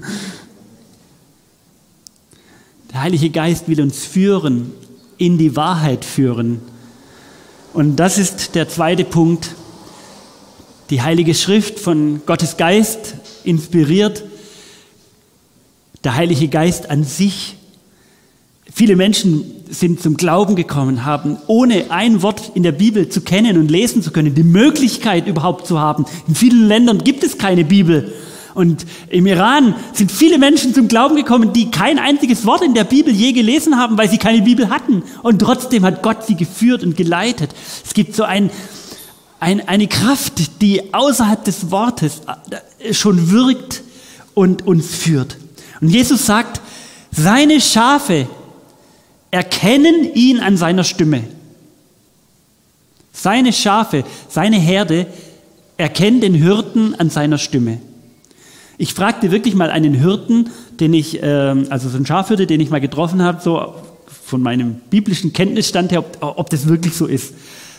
Der 2.92 3.02
Heilige 3.02 3.30
Geist 3.30 3.68
will 3.68 3.82
uns 3.82 4.06
führen, 4.06 4.72
in 5.18 5.38
die 5.38 5.58
Wahrheit 5.58 6.06
führen. 6.06 6.62
Und 7.74 7.98
das 7.98 8.18
ist 8.18 8.56
der 8.56 8.70
zweite 8.70 9.04
Punkt. 9.04 9.50
Die 10.90 11.02
Heilige 11.02 11.36
Schrift 11.36 11.78
von 11.78 12.22
Gottes 12.26 12.56
Geist 12.56 13.16
inspiriert. 13.44 14.24
Der 16.06 16.16
Heilige 16.16 16.48
Geist 16.48 16.90
an 16.90 17.04
sich. 17.04 17.55
Viele 18.78 18.98
Menschen 18.98 19.64
sind 19.70 20.02
zum 20.02 20.18
Glauben 20.18 20.58
gekommen, 20.58 21.06
haben 21.06 21.38
ohne 21.48 21.92
ein 21.92 22.22
Wort 22.22 22.52
in 22.56 22.64
der 22.64 22.74
Bibel 22.74 23.08
zu 23.08 23.22
kennen 23.22 23.58
und 23.58 23.72
lesen 23.72 24.04
zu 24.04 24.12
können, 24.12 24.36
die 24.36 24.44
Möglichkeit 24.44 25.28
überhaupt 25.28 25.66
zu 25.66 25.80
haben. 25.80 26.06
In 26.28 26.36
vielen 26.36 26.68
Ländern 26.68 26.98
gibt 27.02 27.24
es 27.24 27.38
keine 27.38 27.64
Bibel. 27.64 28.12
Und 28.54 28.86
im 29.08 29.28
Iran 29.28 29.76
sind 29.94 30.12
viele 30.12 30.38
Menschen 30.38 30.74
zum 30.74 30.90
Glauben 30.90 31.16
gekommen, 31.16 31.54
die 31.54 31.72
kein 31.72 32.00
einziges 32.00 32.46
Wort 32.46 32.64
in 32.64 32.74
der 32.74 32.84
Bibel 32.84 33.14
je 33.14 33.32
gelesen 33.32 33.78
haben, 33.78 33.98
weil 33.98 34.10
sie 34.10 34.18
keine 34.18 34.42
Bibel 34.42 34.70
hatten. 34.70 35.04
Und 35.24 35.40
trotzdem 35.40 35.86
hat 35.86 36.04
Gott 36.04 36.26
sie 36.26 36.36
geführt 36.36 36.84
und 36.84 36.98
geleitet. 36.98 37.56
Es 37.86 37.94
gibt 37.94 38.14
so 38.14 38.24
ein, 38.24 38.50
ein, 39.40 39.66
eine 39.70 39.88
Kraft, 39.88 40.62
die 40.62 40.94
außerhalb 40.94 41.46
des 41.46 41.72
Wortes 41.72 42.24
äh, 42.80 42.94
schon 42.94 43.32
wirkt 43.32 43.84
und 44.34 44.68
uns 44.68 44.94
führt. 44.94 45.38
Und 45.80 45.88
Jesus 45.88 46.26
sagt, 46.26 46.60
seine 47.10 47.62
Schafe 47.62 48.28
erkennen 49.36 50.14
ihn 50.14 50.40
an 50.40 50.56
seiner 50.56 50.86
Stimme. 50.86 51.26
Seine 53.12 53.52
Schafe, 53.52 54.06
seine 54.30 54.56
Herde 54.56 55.08
erkennen 55.76 56.22
den 56.22 56.34
Hirten 56.34 56.96
an 56.96 57.10
seiner 57.10 57.38
Stimme. 57.38 57.80
Ich 58.78 58.94
fragte 58.94 59.32
wirklich 59.32 59.54
mal 59.54 59.70
einen 59.70 59.94
Hirten, 59.94 60.52
den 60.80 60.94
ich, 60.94 61.22
äh, 61.22 61.26
also 61.70 61.90
so 61.90 61.98
einen 61.98 62.06
Schafhirte, 62.06 62.48
den 62.48 62.62
ich 62.62 62.70
mal 62.70 62.80
getroffen 62.80 63.22
habe, 63.22 63.42
so 63.42 63.76
von 64.08 64.42
meinem 64.42 64.76
biblischen 64.90 65.34
Kenntnisstand 65.34 65.92
her, 65.92 66.00
ob, 66.00 66.18
ob 66.22 66.50
das 66.50 66.68
wirklich 66.68 66.94
so 66.94 67.06
ist. 67.06 67.34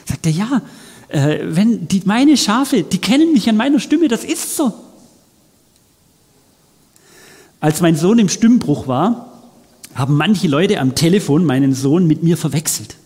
Sagt 0.05 0.27
er, 0.27 0.33
ja, 0.33 0.63
äh, 1.09 1.39
wenn 1.43 1.89
die, 1.89 2.03
meine 2.05 2.37
Schafe, 2.37 2.83
die 2.83 2.99
kennen 2.99 3.33
mich 3.33 3.49
an 3.49 3.57
meiner 3.57 3.81
Stimme, 3.81 4.09
das 4.09 4.25
ist 4.25 4.57
so. 4.57 4.75
Als 7.61 7.81
mein 7.81 7.97
Sohn 7.97 8.19
im 8.19 8.29
Stimmbruch 8.29 8.87
war, 8.87 9.36
haben 9.97 10.17
manche 10.17 10.49
Leute 10.49 10.81
am 10.81 10.95
Telefon 10.95 11.45
meinen 11.45 11.75
Sohn 11.75 12.07
mit 12.07 12.23
mir 12.23 12.37
verwechselt. 12.37 12.97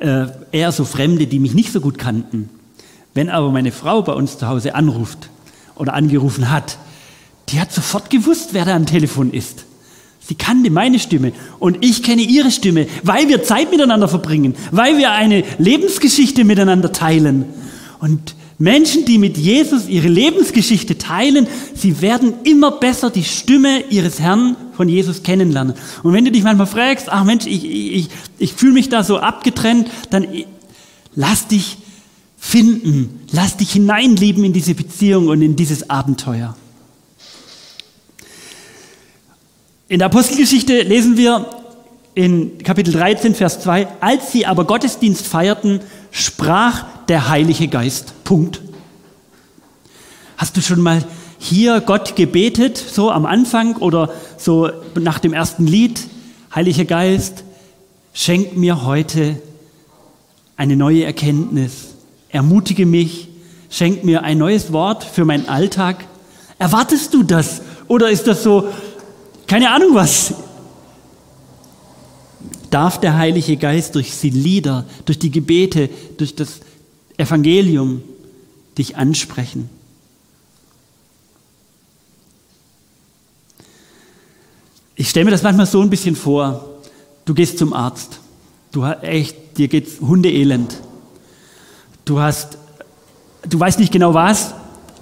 Äh, 0.00 0.26
eher 0.52 0.72
so 0.72 0.84
Fremde, 0.84 1.26
die 1.26 1.38
mich 1.38 1.54
nicht 1.54 1.72
so 1.72 1.80
gut 1.80 1.98
kannten. 1.98 2.50
Wenn 3.14 3.30
aber 3.30 3.50
meine 3.50 3.72
Frau 3.72 4.02
bei 4.02 4.12
uns 4.12 4.38
zu 4.38 4.46
Hause 4.46 4.74
anruft, 4.74 5.30
oder 5.78 5.94
angerufen 5.94 6.50
hat, 6.50 6.78
die 7.48 7.60
hat 7.60 7.72
sofort 7.72 8.10
gewusst, 8.10 8.50
wer 8.52 8.64
da 8.64 8.76
am 8.76 8.84
Telefon 8.84 9.32
ist. 9.32 9.64
Sie 10.20 10.34
kannte 10.34 10.70
meine 10.70 10.98
Stimme 10.98 11.32
und 11.58 11.82
ich 11.82 12.02
kenne 12.02 12.20
ihre 12.22 12.50
Stimme, 12.50 12.86
weil 13.02 13.28
wir 13.28 13.42
Zeit 13.42 13.70
miteinander 13.70 14.08
verbringen, 14.08 14.54
weil 14.70 14.98
wir 14.98 15.12
eine 15.12 15.42
Lebensgeschichte 15.56 16.44
miteinander 16.44 16.92
teilen. 16.92 17.46
Und 18.00 18.34
Menschen, 18.58 19.04
die 19.04 19.18
mit 19.18 19.38
Jesus 19.38 19.88
ihre 19.88 20.08
Lebensgeschichte 20.08 20.98
teilen, 20.98 21.46
sie 21.74 22.00
werden 22.02 22.34
immer 22.42 22.72
besser 22.72 23.08
die 23.08 23.22
Stimme 23.22 23.84
ihres 23.88 24.18
Herrn 24.18 24.56
von 24.76 24.88
Jesus 24.88 25.22
kennenlernen. 25.22 25.74
Und 26.02 26.12
wenn 26.12 26.24
du 26.24 26.32
dich 26.32 26.42
manchmal 26.42 26.66
fragst, 26.66 27.08
ach 27.08 27.22
Mensch, 27.22 27.46
ich, 27.46 27.64
ich, 27.64 28.08
ich, 28.38 28.52
fühle 28.52 28.72
mich 28.72 28.88
da 28.88 29.04
so 29.04 29.18
abgetrennt, 29.18 29.88
dann 30.10 30.26
lass 31.14 31.46
dich 31.46 31.78
finden. 32.36 33.20
Lass 33.30 33.56
dich 33.56 33.72
hineinleben 33.72 34.42
in 34.42 34.52
diese 34.52 34.74
Beziehung 34.74 35.28
und 35.28 35.40
in 35.40 35.54
dieses 35.54 35.88
Abenteuer. 35.88 36.56
In 39.88 40.00
der 40.00 40.06
Apostelgeschichte 40.06 40.82
lesen 40.82 41.16
wir 41.16 41.46
in 42.14 42.58
Kapitel 42.64 42.92
13, 42.92 43.36
Vers 43.36 43.60
2, 43.60 43.86
als 44.00 44.32
sie 44.32 44.44
aber 44.44 44.64
Gottesdienst 44.64 45.26
feierten, 45.26 45.80
sprach 46.10 46.84
der 47.08 47.28
Heilige 47.28 47.68
Geist. 47.68 48.24
Punkt. 48.24 48.60
Hast 50.36 50.56
du 50.56 50.60
schon 50.60 50.80
mal 50.80 51.04
hier 51.38 51.80
Gott 51.80 52.16
gebetet, 52.16 52.76
so 52.76 53.10
am 53.10 53.26
Anfang 53.26 53.76
oder 53.76 54.10
so 54.36 54.70
nach 54.94 55.18
dem 55.18 55.32
ersten 55.32 55.66
Lied? 55.66 56.00
Heiliger 56.54 56.84
Geist, 56.84 57.44
schenk 58.12 58.56
mir 58.56 58.84
heute 58.84 59.40
eine 60.56 60.76
neue 60.76 61.04
Erkenntnis 61.04 61.88
ermutige 62.30 62.86
mich, 62.86 63.28
schenk 63.70 64.04
mir 64.04 64.22
ein 64.22 64.38
neues 64.38 64.72
Wort 64.72 65.04
für 65.04 65.24
meinen 65.24 65.48
Alltag. 65.48 66.04
Erwartest 66.58 67.14
du 67.14 67.22
das? 67.22 67.62
Oder 67.86 68.10
ist 68.10 68.26
das 68.26 68.42
so, 68.42 68.68
keine 69.46 69.70
Ahnung 69.70 69.94
was? 69.94 70.34
Darf 72.70 73.00
der 73.00 73.16
Heilige 73.16 73.56
Geist 73.56 73.94
durch 73.94 74.20
die 74.20 74.30
Lieder, 74.30 74.84
durch 75.04 75.18
die 75.18 75.30
Gebete, 75.30 75.88
durch 76.16 76.34
das 76.34 76.60
Evangelium 77.16 78.02
dich 78.76 78.96
ansprechen? 78.96 79.70
Ich 84.94 85.10
stelle 85.10 85.26
mir 85.26 85.30
das 85.30 85.42
manchmal 85.42 85.66
so 85.66 85.80
ein 85.80 85.90
bisschen 85.90 86.16
vor. 86.16 86.64
Du 87.24 87.32
gehst 87.32 87.58
zum 87.58 87.72
Arzt. 87.72 88.18
Du 88.72 88.84
echt, 88.84 89.56
dir 89.56 89.68
geht's 89.68 90.00
Hundeelend. 90.00 90.76
Du 92.04 92.18
hast, 92.18 92.58
du 93.48 93.60
weißt 93.60 93.78
nicht 93.78 93.92
genau 93.92 94.12
was, 94.12 94.54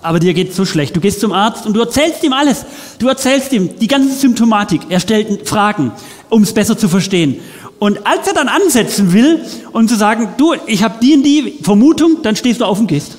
aber 0.02 0.20
dir 0.20 0.34
geht 0.34 0.54
so 0.54 0.64
schlecht. 0.64 0.94
Du 0.94 1.00
gehst 1.00 1.20
zum 1.20 1.32
Arzt 1.32 1.66
und 1.66 1.72
du 1.72 1.80
erzählst 1.80 2.22
ihm 2.22 2.32
alles. 2.32 2.64
Du 2.98 3.08
erzählst 3.08 3.52
ihm 3.52 3.78
die 3.78 3.88
ganze 3.88 4.14
Symptomatik. 4.14 4.82
Er 4.90 5.00
stellt 5.00 5.48
Fragen, 5.48 5.92
um 6.30 6.42
es 6.42 6.52
besser 6.52 6.76
zu 6.76 6.88
verstehen. 6.88 7.40
Und 7.78 8.06
als 8.06 8.26
er 8.26 8.34
dann 8.34 8.48
ansetzen 8.48 9.12
will 9.12 9.44
und 9.72 9.88
zu 9.88 9.96
sagen, 9.96 10.30
du, 10.38 10.54
ich 10.66 10.82
habe 10.82 10.96
die 11.02 11.14
und 11.14 11.22
die 11.22 11.58
Vermutung, 11.62 12.22
dann 12.22 12.36
stehst 12.36 12.60
du 12.60 12.64
auf 12.64 12.80
und 12.80 12.86
gehst. 12.86 13.16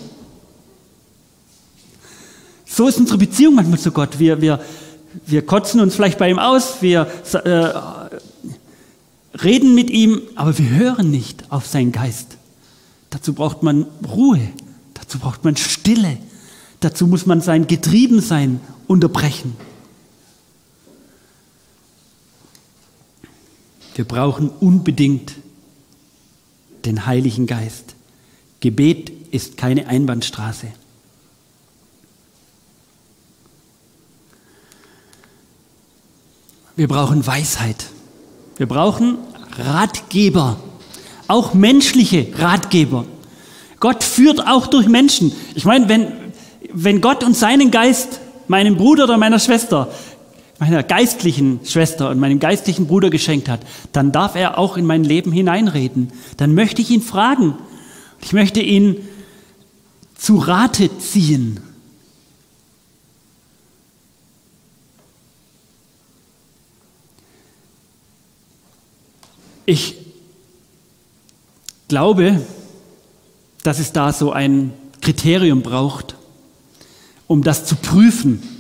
So 2.66 2.88
ist 2.88 3.00
unsere 3.00 3.18
Beziehung 3.18 3.56
manchmal 3.56 3.80
zu 3.80 3.92
Gott. 3.92 4.20
Wir, 4.20 4.42
wir, 4.42 4.60
wir 5.26 5.46
kotzen 5.46 5.80
uns 5.80 5.96
vielleicht 5.96 6.18
bei 6.18 6.30
ihm 6.30 6.40
aus, 6.40 6.82
wir 6.82 7.08
äh, 7.34 7.70
reden 9.44 9.76
mit 9.76 9.90
ihm, 9.90 10.22
aber 10.36 10.58
wir 10.58 10.70
hören 10.70 11.12
nicht 11.12 11.46
auf 11.50 11.68
seinen 11.68 11.92
Geist. 11.92 12.38
Dazu 13.10 13.34
braucht 13.34 13.64
man 13.64 13.86
Ruhe, 14.08 14.42
dazu 14.94 15.20
braucht 15.20 15.44
man 15.44 15.56
Stille, 15.56 16.18
dazu 16.80 17.08
muss 17.08 17.26
man 17.26 17.42
sein 17.42 17.68
Getriebensein 17.68 18.60
unterbrechen. 18.88 19.56
Wir 23.98 24.06
brauchen 24.06 24.50
unbedingt 24.50 25.34
den 26.86 27.06
Heiligen 27.06 27.48
Geist. 27.48 27.96
Gebet 28.62 29.12
ist 29.32 29.58
keine 29.58 29.88
Einbahnstraße. 29.88 30.68
Wir 36.78 36.88
brauchen 36.88 37.28
Weisheit. 37.28 37.88
Wir 38.58 38.68
brauchen 38.68 39.18
Ratgeber 39.58 40.58
auch 41.28 41.54
menschliche 41.54 42.28
Ratgeber. 42.38 43.06
Gott 43.80 44.04
führt 44.04 44.48
auch 44.48 44.68
durch 44.68 44.88
Menschen. 44.88 45.32
Ich 45.56 45.66
meine, 45.66 45.88
wenn, 45.90 46.08
wenn 46.74 47.02
Gott 47.02 47.24
uns 47.24 47.40
seinen 47.40 47.70
Geist 47.70 48.20
meinem 48.48 48.78
Bruder 48.78 49.04
oder 49.04 49.18
meiner 49.18 49.40
Schwester, 49.40 49.92
meiner 50.60 50.84
geistlichen 50.84 51.60
Schwester 51.66 52.10
und 52.10 52.20
meinem 52.20 52.40
geistlichen 52.40 52.88
Bruder 52.88 53.10
geschenkt 53.10 53.50
hat, 53.50 53.62
dann 53.92 54.12
darf 54.12 54.36
er 54.36 54.58
auch 54.58 54.78
in 54.78 54.86
mein 54.86 55.04
Leben 55.04 55.32
hineinreden. 55.32 56.12
Dann 56.38 56.54
möchte 56.54 56.82
ich 56.82 56.90
ihn 56.90 57.02
fragen. 57.02 57.56
Ich 58.22 58.34
möchte 58.34 58.62
ihn 58.62 58.98
zu 60.16 60.38
Rate 60.38 60.90
ziehen. 60.98 61.60
Ich 69.66 69.96
glaube, 71.90 72.42
dass 73.64 73.80
es 73.80 73.92
da 73.92 74.14
so 74.14 74.32
ein 74.32 74.72
Kriterium 75.02 75.62
braucht, 75.62 76.16
um 77.28 77.44
das 77.44 77.66
zu 77.66 77.76
prüfen. 77.76 78.57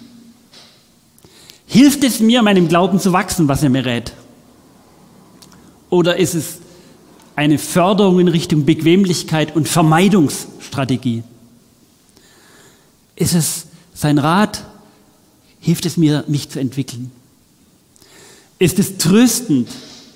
Hilft 1.68 2.04
es 2.04 2.22
mir, 2.22 2.42
meinem 2.42 2.68
Glauben 2.68 3.00
zu 3.00 3.14
wachsen, 3.14 3.48
was 3.48 3.62
er 3.62 3.70
mir 3.70 3.86
rät? 3.86 4.14
Oder 5.90 6.18
ist 6.18 6.34
es 6.34 6.60
eine 7.36 7.60
Förderung 7.60 8.20
in 8.20 8.30
Richtung 8.30 8.66
Bequemlichkeit 8.66 9.56
und 9.56 9.68
Vermeidungsstrategie? 9.68 11.24
Ist 13.16 13.36
es 13.36 13.68
sein 13.94 14.18
Rat 14.18 14.64
hilft 15.60 15.86
es 15.86 15.98
mir, 15.98 16.24
mich 16.28 16.50
zu 16.50 16.60
entwickeln? 16.60 17.12
Ist 18.60 18.80
es 18.80 18.98
tröstend, 18.98 19.70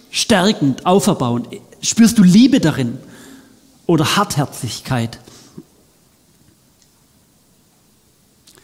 stärkend, 0.10 0.86
auferbauend? 0.86 1.48
Spürst 1.82 2.18
du 2.18 2.24
Liebe 2.24 2.60
darin 2.60 2.98
oder 3.88 4.16
Hartherzigkeit? 4.16 5.20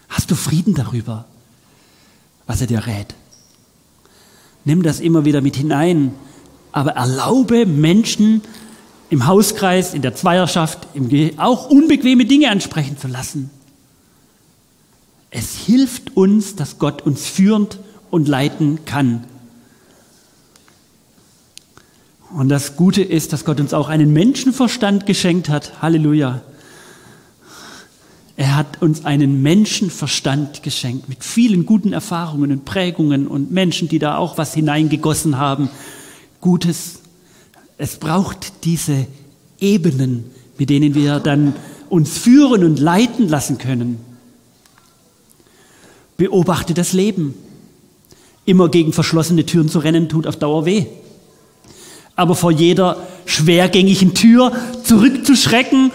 Hast 0.08 0.32
du 0.32 0.36
Frieden 0.36 0.76
darüber, 0.76 1.26
was 2.48 2.62
er 2.62 2.68
dir 2.68 2.88
rät? 2.88 3.14
Nimm 4.66 4.84
das 4.84 5.00
immer 5.00 5.26
wieder 5.26 5.42
mit 5.42 5.56
hinein, 5.56 6.14
aber 6.72 6.92
erlaube 6.92 7.66
Menschen 7.66 8.42
im 9.10 9.28
Hauskreis, 9.28 9.94
in 9.94 10.02
der 10.02 10.16
Zweierschaft, 10.16 10.88
auch 11.38 11.70
unbequeme 11.70 12.26
Dinge 12.26 12.50
ansprechen 12.50 12.98
zu 12.98 13.08
lassen. 13.08 13.50
Es 15.30 15.56
hilft 15.56 16.16
uns, 16.18 16.56
dass 16.56 16.80
Gott 16.80 17.02
uns 17.02 17.28
führen 17.28 17.68
und 18.12 18.28
leiten 18.28 18.86
kann. 18.86 19.26
Und 22.36 22.50
das 22.50 22.76
Gute 22.76 23.02
ist, 23.04 23.32
dass 23.32 23.46
Gott 23.46 23.60
uns 23.60 23.74
auch 23.74 23.88
einen 23.88 24.12
Menschenverstand 24.12 25.06
geschenkt 25.06 25.50
hat. 25.50 25.82
Halleluja. 25.82 26.42
Er 28.38 28.56
hat 28.56 28.82
uns 28.82 29.04
einen 29.04 29.42
Menschenverstand 29.42 30.64
geschenkt 30.64 31.10
mit 31.10 31.24
vielen 31.24 31.66
guten 31.66 31.92
Erfahrungen 31.92 32.52
und 32.52 32.64
Prägungen 32.64 33.28
und 33.28 33.52
Menschen, 33.52 33.90
die 33.90 34.00
da 34.00 34.16
auch 34.18 34.38
was 34.38 34.54
hineingegossen 34.54 35.38
haben. 35.38 35.70
Gutes. 36.40 37.00
Es 37.78 37.98
braucht 37.98 38.64
diese 38.64 39.08
Ebenen, 39.60 40.24
mit 40.58 40.70
denen 40.70 40.96
wir 40.96 41.20
dann 41.20 41.54
uns 41.90 42.18
führen 42.18 42.64
und 42.64 42.80
leiten 42.80 43.28
lassen 43.28 43.58
können. 43.58 43.98
Beobachte 46.16 46.74
das 46.74 46.94
Leben. 46.94 47.34
Immer 48.46 48.70
gegen 48.70 48.94
verschlossene 48.94 49.46
Türen 49.46 49.68
zu 49.68 49.80
rennen, 49.80 50.08
tut 50.08 50.26
auf 50.26 50.38
Dauer 50.38 50.66
weh 50.66 50.86
aber 52.18 52.36
vor 52.36 52.52
jeder 52.52 52.98
schwergängigen 53.26 54.14
Tür 54.16 54.52
zurückzuschrecken, 54.84 55.92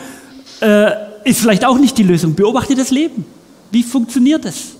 äh, 0.60 0.92
ist 1.24 1.40
vielleicht 1.40 1.64
auch 1.64 1.78
nicht 1.78 1.98
die 1.98 2.02
Lösung. 2.02 2.34
Beobachte 2.34 2.74
das 2.74 2.90
Leben. 2.90 3.24
Wie 3.70 3.82
funktioniert 3.82 4.44
es? 4.44 4.72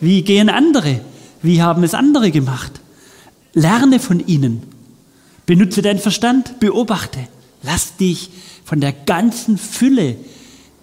Wie 0.00 0.22
gehen 0.22 0.48
andere? 0.48 1.00
Wie 1.42 1.62
haben 1.62 1.82
es 1.82 1.94
andere 1.94 2.30
gemacht? 2.30 2.72
Lerne 3.52 3.98
von 3.98 4.26
ihnen. 4.26 4.62
Benutze 5.46 5.82
deinen 5.82 5.98
Verstand, 5.98 6.60
beobachte. 6.60 7.20
Lass 7.62 7.96
dich 7.96 8.30
von 8.64 8.80
der 8.80 8.92
ganzen 8.92 9.58
Fülle 9.58 10.16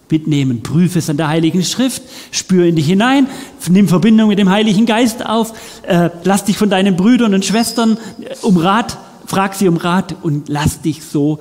mitnehmen. 0.10 0.62
Prüfe 0.62 1.00
es 1.00 1.10
an 1.10 1.18
der 1.18 1.30
Heiligen 1.30 1.64
Schrift, 1.64 2.04
spüre 2.32 2.68
in 2.68 2.76
dich 2.76 2.86
hinein, 2.86 3.28
nimm 3.70 3.88
Verbindung 3.88 4.28
mit 4.28 4.40
dem 4.40 4.50
Heiligen 4.50 4.86
Geist 4.86 5.26
auf, 5.26 5.54
äh, 5.84 6.10
lass 6.24 6.44
dich 6.44 6.58
von 6.58 6.70
deinen 6.70 6.98
Brüdern 6.98 7.34
und 7.34 7.46
Schwestern 7.46 7.98
äh, 8.20 8.36
um 8.42 8.58
Rat 8.58 8.98
frag 9.32 9.54
sie 9.54 9.70
um 9.70 9.78
Rat 9.78 10.14
und 10.24 10.50
lass 10.50 10.82
dich 10.82 11.04
so 11.04 11.40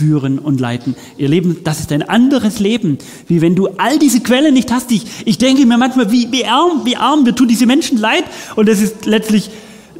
führen 0.00 0.38
und 0.38 0.60
leiten. 0.60 0.96
Ihr 1.18 1.28
Leben, 1.28 1.58
das 1.62 1.80
ist 1.80 1.92
ein 1.92 2.02
anderes 2.02 2.58
Leben, 2.58 2.96
wie 3.26 3.42
wenn 3.42 3.54
du 3.54 3.68
all 3.76 3.98
diese 3.98 4.20
Quellen 4.20 4.54
nicht 4.54 4.72
hast. 4.72 4.90
Ich, 4.90 5.04
ich 5.26 5.36
denke 5.36 5.66
mir 5.66 5.76
manchmal, 5.76 6.10
wie, 6.10 6.32
wie 6.32 6.46
arm, 6.46 6.82
wie 6.84 6.96
arm, 6.96 7.26
wir 7.26 7.34
tun 7.34 7.48
diese 7.48 7.66
Menschen 7.66 7.98
leid 7.98 8.24
und 8.56 8.66
das 8.66 8.80
ist 8.80 9.04
letztlich 9.04 9.50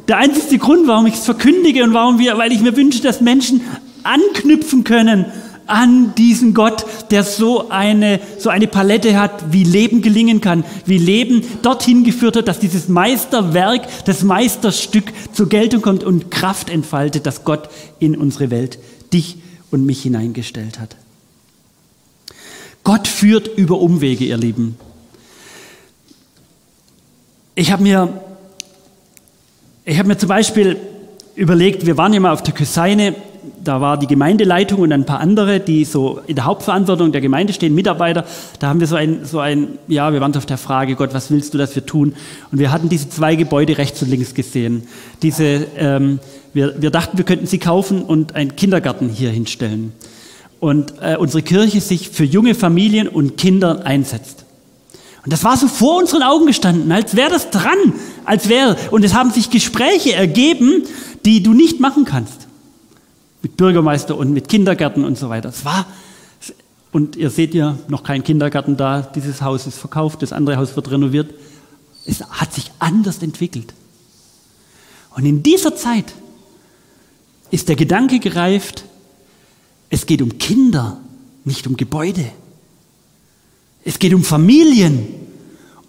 der 0.07 0.17
einzige 0.17 0.57
Grund, 0.57 0.87
warum 0.87 1.05
ich 1.05 1.13
es 1.13 1.25
verkündige 1.25 1.83
und 1.83 1.93
warum 1.93 2.17
wir, 2.17 2.35
weil 2.39 2.51
ich 2.51 2.61
mir 2.61 2.75
wünsche, 2.75 3.03
dass 3.03 3.21
Menschen 3.21 3.61
anknüpfen 4.01 4.83
können 4.83 5.25
an 5.67 6.15
diesen 6.15 6.55
Gott, 6.55 6.83
der 7.11 7.23
so 7.23 7.69
eine, 7.69 8.19
so 8.39 8.49
eine 8.49 8.67
Palette 8.67 9.19
hat, 9.19 9.53
wie 9.53 9.63
Leben 9.63 10.01
gelingen 10.01 10.41
kann, 10.41 10.63
wie 10.85 10.97
Leben 10.97 11.43
dorthin 11.61 12.03
geführt 12.03 12.37
hat, 12.37 12.47
dass 12.47 12.59
dieses 12.59 12.89
Meisterwerk, 12.89 13.87
das 14.05 14.23
Meisterstück 14.23 15.13
zur 15.31 15.47
Geltung 15.47 15.83
kommt 15.83 16.03
und 16.03 16.31
Kraft 16.31 16.71
entfaltet, 16.71 17.27
dass 17.27 17.43
Gott 17.43 17.69
in 17.99 18.17
unsere 18.17 18.49
Welt 18.49 18.79
dich 19.13 19.37
und 19.71 19.85
mich 19.85 20.03
hineingestellt 20.03 20.79
hat. 20.79 20.95
Gott 22.83 23.07
führt 23.07 23.47
über 23.47 23.79
Umwege, 23.79 24.25
ihr 24.25 24.37
Lieben. 24.37 24.77
Ich 27.55 27.71
habe 27.71 27.83
mir, 27.83 28.21
habe 29.87 30.07
mir 30.07 30.17
zum 30.17 30.29
Beispiel 30.29 30.77
überlegt, 31.35 31.85
wir 31.85 31.97
waren 31.97 32.13
ja 32.13 32.19
mal 32.19 32.31
auf 32.31 32.43
der 32.43 32.53
Küsseine 32.53 33.15
da 33.63 33.81
war 33.81 33.97
die 33.97 34.07
Gemeindeleitung 34.07 34.81
und 34.81 34.91
ein 34.91 35.05
paar 35.05 35.19
andere, 35.19 35.59
die 35.59 35.85
so 35.85 36.21
in 36.27 36.35
der 36.35 36.45
Hauptverantwortung 36.45 37.11
der 37.11 37.21
Gemeinde 37.21 37.53
stehen, 37.53 37.73
Mitarbeiter. 37.73 38.25
Da 38.59 38.67
haben 38.67 38.79
wir 38.79 38.87
so 38.87 38.95
ein, 38.95 39.25
so 39.25 39.39
ein, 39.39 39.79
ja, 39.87 40.13
wir 40.13 40.21
waren 40.21 40.35
auf 40.35 40.45
der 40.45 40.57
Frage, 40.57 40.95
Gott, 40.95 41.13
was 41.13 41.31
willst 41.31 41.53
du, 41.53 41.57
dass 41.57 41.75
wir 41.75 41.85
tun? 41.85 42.13
Und 42.51 42.59
wir 42.59 42.71
hatten 42.71 42.89
diese 42.89 43.09
zwei 43.09 43.35
Gebäude 43.35 43.77
rechts 43.77 44.01
und 44.01 44.09
links 44.09 44.33
gesehen. 44.33 44.83
Diese, 45.21 45.67
ähm, 45.77 46.19
wir, 46.53 46.81
wir 46.81 46.91
dachten, 46.91 47.17
wir 47.17 47.25
könnten 47.25 47.47
sie 47.47 47.59
kaufen 47.59 48.03
und 48.03 48.35
einen 48.35 48.55
Kindergarten 48.55 49.09
hier 49.09 49.29
hinstellen. 49.29 49.93
Und 50.59 50.93
äh, 51.01 51.15
unsere 51.17 51.41
Kirche 51.41 51.81
sich 51.81 52.09
für 52.09 52.23
junge 52.23 52.55
Familien 52.55 53.07
und 53.07 53.37
Kinder 53.37 53.85
einsetzt. 53.85 54.45
Und 55.23 55.31
das 55.31 55.43
war 55.43 55.55
so 55.55 55.67
vor 55.67 55.97
unseren 55.97 56.23
Augen 56.23 56.47
gestanden, 56.47 56.91
als 56.91 57.15
wäre 57.15 57.29
das 57.29 57.49
dran, 57.51 57.93
als 58.25 58.49
wäre. 58.49 58.75
Und 58.89 59.03
es 59.03 59.13
haben 59.13 59.31
sich 59.31 59.49
Gespräche 59.49 60.13
ergeben, 60.13 60.83
die 61.25 61.43
du 61.43 61.53
nicht 61.53 61.79
machen 61.79 62.05
kannst 62.05 62.47
mit 63.41 63.57
Bürgermeister 63.57 64.17
und 64.17 64.33
mit 64.33 64.49
Kindergärten 64.49 65.03
und 65.03 65.17
so 65.17 65.29
weiter. 65.29 65.49
Es 65.49 65.65
war, 65.65 65.85
und 66.91 67.15
ihr 67.15 67.29
seht 67.29 67.53
ja 67.53 67.77
noch 67.87 68.03
kein 68.03 68.23
Kindergarten 68.23 68.77
da, 68.77 69.01
dieses 69.01 69.41
Haus 69.41 69.67
ist 69.67 69.77
verkauft, 69.77 70.21
das 70.21 70.33
andere 70.33 70.57
Haus 70.57 70.75
wird 70.75 70.91
renoviert. 70.91 71.33
Es 72.05 72.23
hat 72.23 72.53
sich 72.53 72.71
anders 72.79 73.21
entwickelt. 73.21 73.73
Und 75.15 75.25
in 75.25 75.43
dieser 75.43 75.75
Zeit 75.75 76.13
ist 77.51 77.69
der 77.69 77.75
Gedanke 77.75 78.19
gereift, 78.19 78.85
es 79.89 80.05
geht 80.05 80.21
um 80.21 80.37
Kinder, 80.37 80.97
nicht 81.43 81.67
um 81.67 81.75
Gebäude. 81.75 82.25
Es 83.83 83.99
geht 83.99 84.13
um 84.13 84.23
Familien 84.23 85.07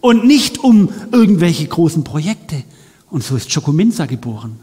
und 0.01 0.27
nicht 0.27 0.59
um 0.59 0.90
irgendwelche 1.12 1.66
großen 1.66 2.05
Projekte. 2.05 2.64
Und 3.11 3.22
so 3.22 3.37
ist 3.37 3.53
Chocominza 3.53 4.07
geboren. 4.07 4.59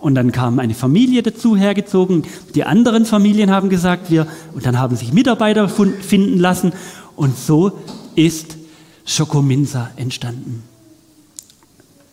Und 0.00 0.14
dann 0.14 0.32
kam 0.32 0.58
eine 0.58 0.74
Familie 0.74 1.22
dazu 1.22 1.56
hergezogen. 1.56 2.24
Die 2.54 2.64
anderen 2.64 3.04
Familien 3.04 3.50
haben 3.50 3.68
gesagt, 3.68 4.10
wir, 4.10 4.26
und 4.54 4.66
dann 4.66 4.78
haben 4.78 4.96
sich 4.96 5.12
Mitarbeiter 5.12 5.68
finden 5.68 6.38
lassen. 6.38 6.72
Und 7.14 7.38
so 7.38 7.72
ist 8.16 8.56
Schokominsa 9.04 9.90
entstanden. 9.96 10.62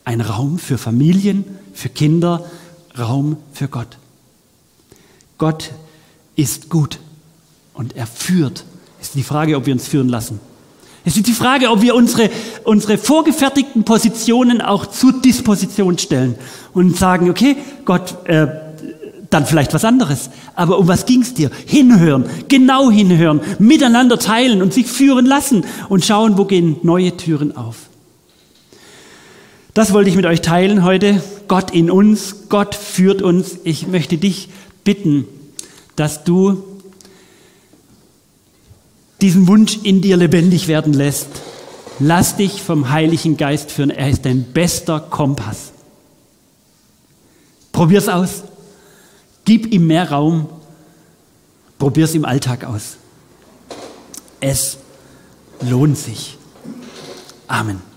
Ein 0.03 0.21
Raum 0.21 0.59
für 0.59 0.77
Familien, 0.77 1.45
für 1.73 1.89
Kinder, 1.89 2.45
Raum 2.99 3.37
für 3.53 3.67
Gott. 3.67 3.97
Gott 5.37 5.71
ist 6.35 6.69
gut 6.69 6.99
und 7.73 7.95
er 7.95 8.07
führt. 8.07 8.65
Es 8.99 9.07
ist 9.07 9.15
die 9.15 9.23
Frage, 9.23 9.55
ob 9.55 9.65
wir 9.65 9.73
uns 9.73 9.87
führen 9.87 10.09
lassen. 10.09 10.39
Es 11.05 11.15
ist 11.15 11.27
die 11.27 11.33
Frage, 11.33 11.69
ob 11.69 11.81
wir 11.81 11.95
unsere, 11.95 12.29
unsere 12.65 12.97
vorgefertigten 12.97 13.83
Positionen 13.83 14.61
auch 14.61 14.85
zur 14.85 15.13
Disposition 15.21 15.97
stellen 15.97 16.35
und 16.73 16.97
sagen, 16.97 17.29
okay, 17.29 17.55
Gott, 17.85 18.17
äh, 18.25 18.47
dann 19.29 19.45
vielleicht 19.45 19.73
was 19.73 19.85
anderes. 19.85 20.29
Aber 20.55 20.77
um 20.77 20.87
was 20.87 21.05
ging 21.05 21.21
es 21.21 21.33
dir? 21.33 21.51
Hinhören, 21.65 22.25
genau 22.47 22.91
hinhören, 22.91 23.41
miteinander 23.59 24.19
teilen 24.19 24.61
und 24.61 24.73
sich 24.73 24.87
führen 24.87 25.25
lassen 25.25 25.65
und 25.87 26.03
schauen, 26.03 26.37
wo 26.37 26.45
gehen 26.45 26.77
neue 26.83 27.15
Türen 27.15 27.55
auf. 27.55 27.88
Das 29.73 29.93
wollte 29.93 30.09
ich 30.09 30.15
mit 30.15 30.25
euch 30.25 30.41
teilen 30.41 30.83
heute. 30.83 31.21
Gott 31.47 31.71
in 31.71 31.91
uns, 31.91 32.49
Gott 32.49 32.75
führt 32.75 33.21
uns. 33.21 33.59
Ich 33.63 33.87
möchte 33.87 34.17
dich 34.17 34.49
bitten, 34.83 35.25
dass 35.95 36.23
du 36.23 36.63
diesen 39.21 39.47
Wunsch 39.47 39.79
in 39.83 40.01
dir 40.01 40.17
lebendig 40.17 40.67
werden 40.67 40.93
lässt. 40.93 41.27
Lass 41.99 42.37
dich 42.37 42.61
vom 42.61 42.89
Heiligen 42.89 43.37
Geist 43.37 43.71
führen. 43.71 43.89
Er 43.89 44.09
ist 44.09 44.25
dein 44.25 44.43
bester 44.43 44.99
Kompass. 44.99 45.71
Probier's 47.71 48.07
aus. 48.07 48.43
Gib 49.45 49.71
ihm 49.71 49.87
mehr 49.87 50.09
Raum. 50.09 50.49
Probier's 51.77 52.13
im 52.15 52.25
Alltag 52.25 52.63
aus. 52.63 52.97
Es 54.39 54.77
lohnt 55.61 55.97
sich. 55.97 56.37
Amen. 57.47 57.88